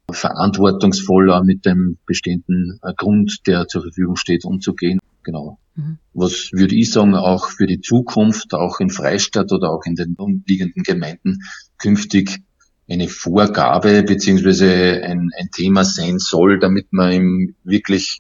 [0.10, 5.00] verantwortungsvoller mit dem bestehenden äh, Grund, der zur Verfügung steht, umzugehen.
[5.24, 5.60] Genau.
[5.76, 5.98] Mhm.
[6.14, 10.16] Was würde ich sagen, auch für die Zukunft, auch in Freistadt oder auch in den
[10.16, 11.40] umliegenden Gemeinden
[11.78, 12.42] künftig
[12.90, 18.20] eine Vorgabe beziehungsweise ein, ein Thema sein soll, damit man ihm wirklich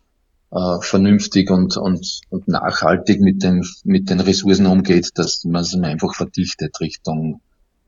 [0.51, 5.73] äh, vernünftig und, und, und nachhaltig mit den, mit den Ressourcen umgeht, dass man es
[5.75, 7.41] einfach verdichtet Richtung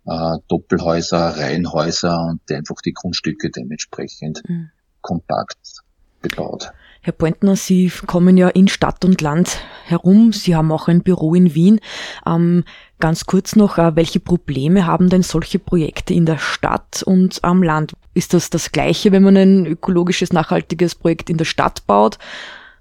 [0.05, 4.69] äh, Doppelhäuser, Reihenhäuser und einfach die Grundstücke dementsprechend mhm.
[5.01, 5.82] kompakt
[6.23, 6.71] bebaut.
[7.05, 10.31] Herr Pointner, Sie kommen ja in Stadt und Land herum.
[10.31, 11.81] Sie haben auch ein Büro in Wien.
[12.25, 12.63] Ähm,
[12.99, 17.61] ganz kurz noch, äh, welche Probleme haben denn solche Projekte in der Stadt und am
[17.61, 17.91] Land?
[18.13, 22.17] Ist das das Gleiche, wenn man ein ökologisches, nachhaltiges Projekt in der Stadt baut?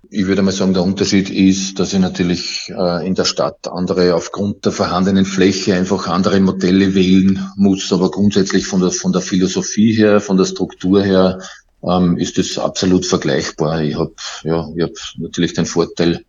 [0.09, 4.15] Ich würde mal sagen, der Unterschied ist, dass ich natürlich äh, in der Stadt andere
[4.15, 9.23] aufgrund der vorhandenen Fläche einfach andere Modelle wählen muss, aber grundsätzlich von der, von der
[9.23, 11.41] Philosophie her, von der Struktur her
[11.89, 13.83] ähm, ist es absolut vergleichbar.
[13.83, 14.15] Ich habe
[14.45, 16.25] ja, ich hab natürlich den Vorteil,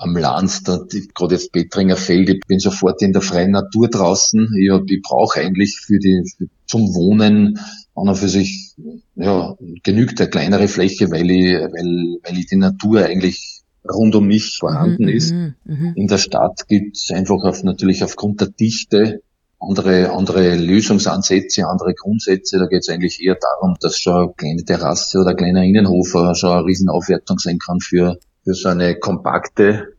[0.00, 4.48] am Land, gerade jetzt Bettringer Feld, ich bin sofort in der freien Natur draußen.
[4.56, 7.58] Ich, ich brauche eigentlich für die für, zum Wohnen
[7.94, 8.74] an und für sich
[9.16, 14.26] ja, genügt eine kleinere Fläche, weil ich, weil, weil ich die Natur eigentlich rund um
[14.26, 15.32] mich vorhanden mhm, ist.
[15.32, 15.92] Mhm, mhm.
[15.96, 19.22] In der Stadt gibt es einfach auf, natürlich aufgrund der Dichte
[19.60, 22.58] andere, andere Lösungsansätze, andere Grundsätze.
[22.58, 26.08] Da geht es eigentlich eher darum, dass schon eine kleine Terrasse oder ein kleiner Innenhof
[26.08, 29.94] schon eine Riesenaufwertung sein kann für, für so eine kompakte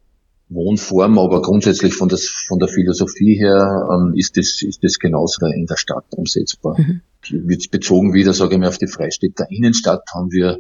[0.50, 5.46] Wohnform, aber grundsätzlich von, das, von der Philosophie her ähm, ist das, ist das genauso
[5.46, 6.76] in der Stadt umsetzbar.
[6.80, 7.02] Mhm.
[7.70, 10.58] Bezogen wieder, sage ich mal, auf die Freistädter Innenstadt haben wir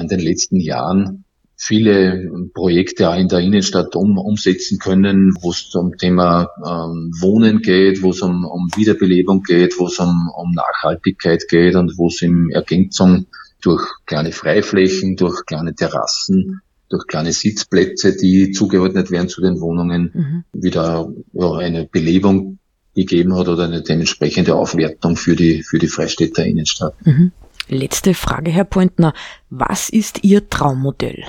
[0.00, 1.24] in den letzten Jahren
[1.60, 7.60] viele Projekte auch in der Innenstadt um, umsetzen können, wo es um Thema ähm, Wohnen
[7.60, 12.06] geht, wo es um, um Wiederbelebung geht, wo es um, um Nachhaltigkeit geht und wo
[12.06, 13.26] es in Ergänzung
[13.60, 20.12] durch kleine Freiflächen, durch kleine Terrassen, durch kleine Sitzplätze, die zugeordnet werden zu den Wohnungen,
[20.14, 20.44] mhm.
[20.52, 22.60] wieder ja, eine Belebung
[22.94, 26.94] gegeben hat oder eine dementsprechende Aufwertung für die, für die Freistädter Innenstadt.
[27.04, 27.32] Mhm.
[27.68, 29.12] Letzte Frage, Herr Pointner.
[29.50, 31.24] Was ist Ihr Traummodell?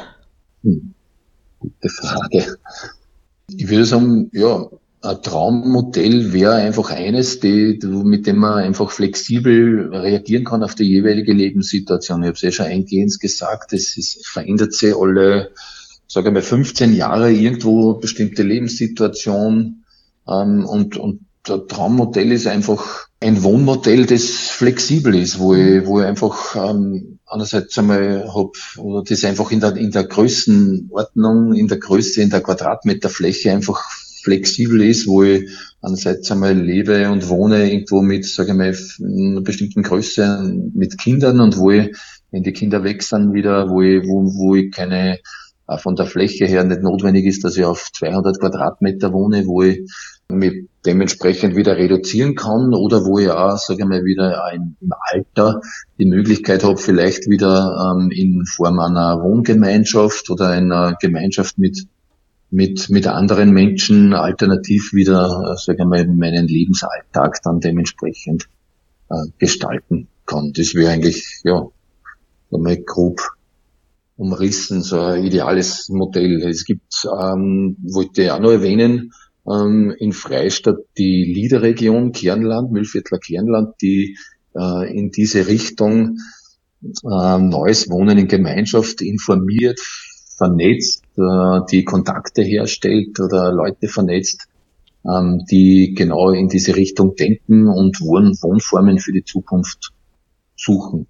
[0.64, 0.94] Hm.
[1.60, 2.58] Gute Frage.
[3.48, 4.70] Ich würde sagen, ja,
[5.02, 10.84] ein Traummodell wäre einfach eines, die, mit dem man einfach flexibel reagieren kann auf die
[10.84, 12.22] jeweilige Lebenssituation.
[12.22, 15.52] Ich habe es ja schon eingehend gesagt, es ist, verändert sich alle,
[16.08, 19.86] sage ich mal, 15 Jahre irgendwo bestimmte Lebenssituation
[20.28, 26.02] ähm, und, und der Traummodell ist einfach ein Wohnmodell, das flexibel ist, wo ich, wo
[26.02, 31.68] ich einfach ähm, einerseits einmal hab, oder das einfach in der, in der Größenordnung, in
[31.68, 33.84] der Größe, in der Quadratmeterfläche einfach
[34.22, 35.50] flexibel ist, wo ich
[35.82, 41.40] einerseits einmal lebe und wohne irgendwo mit, sage ich mal, einer bestimmten Größe mit Kindern
[41.40, 41.96] und wo ich,
[42.32, 45.20] wenn die Kinder weg sind wieder, wo ich, wo, wo ich keine,
[45.68, 49.64] äh, von der Fläche her nicht notwendig ist, dass ich auf 200 Quadratmeter wohne, wo
[49.64, 49.82] ich
[50.32, 54.76] mich dementsprechend wieder reduzieren kann oder wo ich auch, sage ich mal, wieder im
[55.12, 55.62] Alter
[56.00, 61.88] die Möglichkeit habe, vielleicht wieder ähm, in Form einer Wohngemeinschaft oder einer Gemeinschaft mit
[62.52, 68.48] mit mit anderen Menschen alternativ wieder, äh, sage ich mal, meinen Lebensalltag dann dementsprechend
[69.10, 70.54] äh, gestalten kann.
[70.54, 71.68] Das wäre eigentlich ja
[72.52, 73.20] einmal grob
[74.16, 76.42] umrissen, so ein ideales Modell.
[76.48, 79.12] Es gibt, ähm, wollte ich auch noch erwähnen,
[79.50, 84.18] ähm, in Freistadt die Liederregion Kernland, Müllviertler Kernland, die
[84.56, 86.18] äh, in diese Richtung
[86.84, 89.80] äh, neues Wohnen in Gemeinschaft informiert,
[90.38, 94.48] vernetzt, äh, die Kontakte herstellt oder Leute vernetzt,
[95.06, 99.92] ähm, die genau in diese Richtung denken und Wohnformen für die Zukunft
[100.56, 101.08] suchen.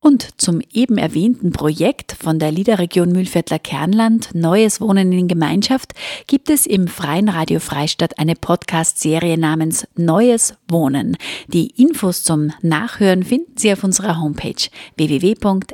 [0.00, 5.94] Und zum eben erwähnten Projekt von der Liederregion Mühlviertler Kernland Neues Wohnen in Gemeinschaft
[6.26, 11.16] gibt es im Freien Radio Freistadt eine Podcast-Serie namens Neues Wohnen.
[11.48, 15.66] Die Infos zum Nachhören finden Sie auf unserer Homepage www.frf.at.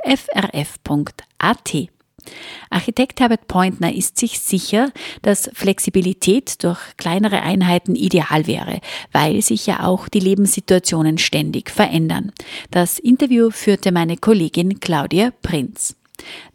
[2.69, 8.79] Architekt Herbert Pointner ist sich sicher, dass Flexibilität durch kleinere Einheiten ideal wäre,
[9.11, 12.31] weil sich ja auch die Lebenssituationen ständig verändern.
[12.71, 15.95] Das Interview führte meine Kollegin Claudia Prinz.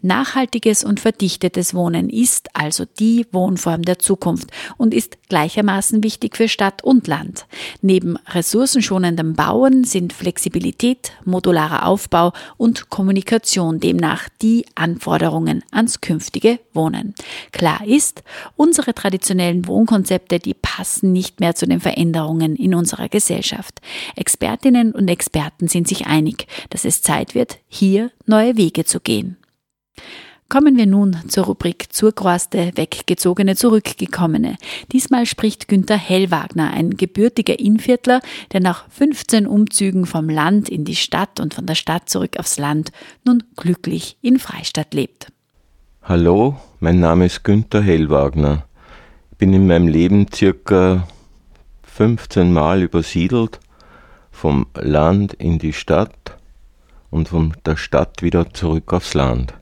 [0.03, 6.49] Nachhaltiges und verdichtetes Wohnen ist also die Wohnform der Zukunft und ist gleichermaßen wichtig für
[6.49, 7.47] Stadt und Land.
[7.83, 17.15] Neben ressourcenschonendem Bauen sind Flexibilität, modularer Aufbau und Kommunikation demnach die Anforderungen ans künftige Wohnen.
[17.53, 18.23] Klar ist,
[18.57, 23.81] unsere traditionellen Wohnkonzepte, die passen nicht mehr zu den Veränderungen in unserer Gesellschaft.
[24.17, 29.37] Expertinnen und Experten sind sich einig, dass es Zeit wird, hier neue Wege zu gehen.
[30.49, 34.57] Kommen wir nun zur Rubrik Zurgroaste, Weggezogene, Zurückgekommene.
[34.93, 38.23] Diesmal spricht Günther Hellwagner, ein gebürtiger Innviertler,
[38.53, 42.57] der nach 15 Umzügen vom Land in die Stadt und von der Stadt zurück aufs
[42.59, 42.93] Land
[43.27, 45.31] nun glücklich in Freistadt lebt.
[46.03, 48.65] Hallo, mein Name ist Günther Hellwagner.
[49.33, 51.07] Ich bin in meinem Leben circa
[51.83, 53.61] 15 Mal übersiedelt,
[54.31, 56.39] vom Land in die Stadt
[57.11, 59.58] und von der Stadt wieder zurück aufs Land.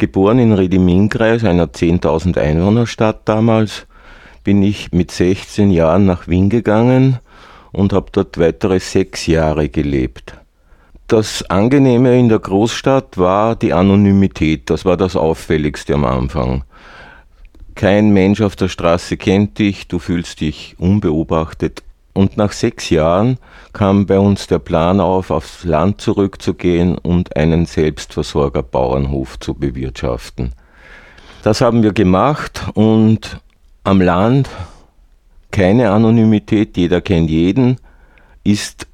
[0.00, 3.86] Geboren in Rediminkreis, einer 10.000 Einwohnerstadt damals,
[4.42, 7.18] bin ich mit 16 Jahren nach Wien gegangen
[7.70, 10.34] und habe dort weitere sechs Jahre gelebt.
[11.06, 16.64] Das Angenehme in der Großstadt war die Anonymität, das war das Auffälligste am Anfang.
[17.74, 21.82] Kein Mensch auf der Straße kennt dich, du fühlst dich unbeobachtet,
[22.12, 23.38] und nach sechs Jahren
[23.72, 30.52] kam bei uns der Plan auf, aufs Land zurückzugehen und einen Selbstversorger-Bauernhof zu bewirtschaften.
[31.42, 33.40] Das haben wir gemacht und
[33.84, 34.48] am Land
[35.50, 37.78] keine Anonymität, jeder kennt jeden,
[38.44, 38.86] ist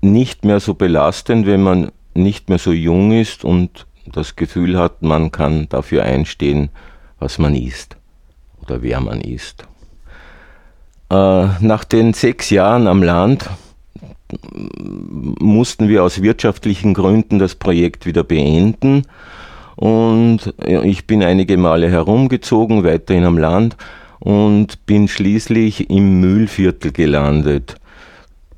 [0.00, 5.02] nicht mehr so belastend, wenn man nicht mehr so jung ist und das Gefühl hat,
[5.02, 6.70] man kann dafür einstehen,
[7.18, 7.96] was man ist
[8.62, 9.66] oder wer man ist.
[11.10, 13.50] Äh, nach den sechs Jahren am Land
[15.40, 19.02] mussten wir aus wirtschaftlichen Gründen das Projekt wieder beenden.
[19.74, 23.76] Und ich bin einige Male herumgezogen, weiterhin am Land
[24.20, 27.76] und bin schließlich im Mühlviertel gelandet.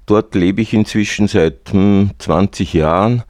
[0.07, 3.23] Dort lebe ich inzwischen seit 20 hm, Jahren.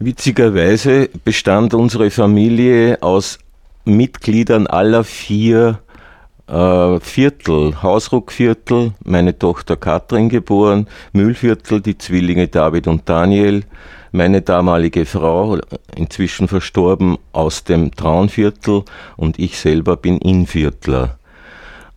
[0.00, 3.38] Witzigerweise bestand unsere Familie aus
[3.84, 5.78] Mitgliedern aller vier
[6.50, 13.62] äh, Viertel, Hausruckviertel, meine Tochter Katrin geboren, Mühlviertel, die Zwillinge David und Daniel,
[14.12, 15.58] meine damalige Frau,
[15.96, 18.82] inzwischen verstorben, aus dem Traunviertel
[19.16, 21.16] und ich selber bin Inviertler.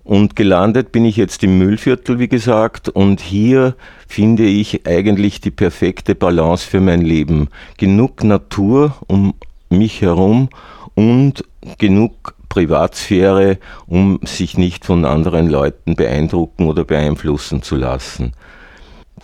[0.03, 3.75] Und gelandet bin ich jetzt im Müllviertel, wie gesagt, und hier
[4.05, 7.47] finde ich eigentlich die perfekte Balance für mein Leben.
[7.77, 9.33] Genug Natur um
[9.69, 10.49] mich herum
[10.93, 11.45] und
[11.77, 18.33] genug Privatsphäre, um sich nicht von anderen Leuten beeindrucken oder beeinflussen zu lassen.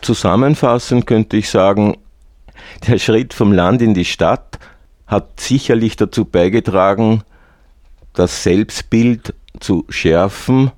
[0.02, 1.96] Zusammenfassend könnte ich sagen,
[2.88, 4.58] der Schritt vom Land in die Stadt
[5.06, 7.22] hat sicherlich dazu beigetragen,
[8.14, 10.72] das Selbstbild zu schärfen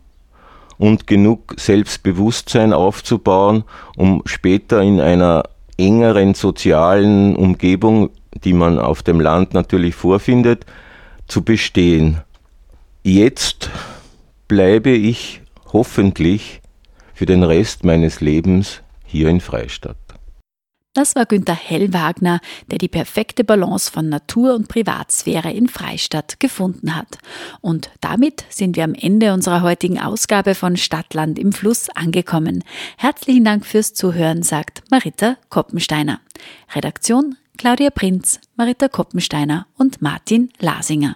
[0.78, 3.64] und genug Selbstbewusstsein aufzubauen,
[3.95, 5.43] um später in einer
[5.78, 8.10] engeren sozialen Umgebung,
[8.43, 10.66] die man auf dem Land natürlich vorfindet,
[11.30, 12.20] zu bestehen.
[13.04, 13.72] Jetzt
[14.47, 15.41] bleibe ich
[15.74, 16.62] hoffentlich
[17.16, 19.97] für den Rest meines Lebens hier in Freistadt.
[20.93, 26.95] Das war Günter Hellwagner, der die perfekte Balance von Natur und Privatsphäre in Freistadt gefunden
[26.95, 27.18] hat.
[27.62, 32.64] Und damit sind wir am Ende unserer heutigen Ausgabe von Stadtland im Fluss angekommen.
[32.97, 36.20] Herzlichen Dank fürs Zuhören, sagt Marita Koppensteiner.
[36.76, 41.16] Redaktion Claudia Prinz, Marita Koppensteiner und Martin Lasinger.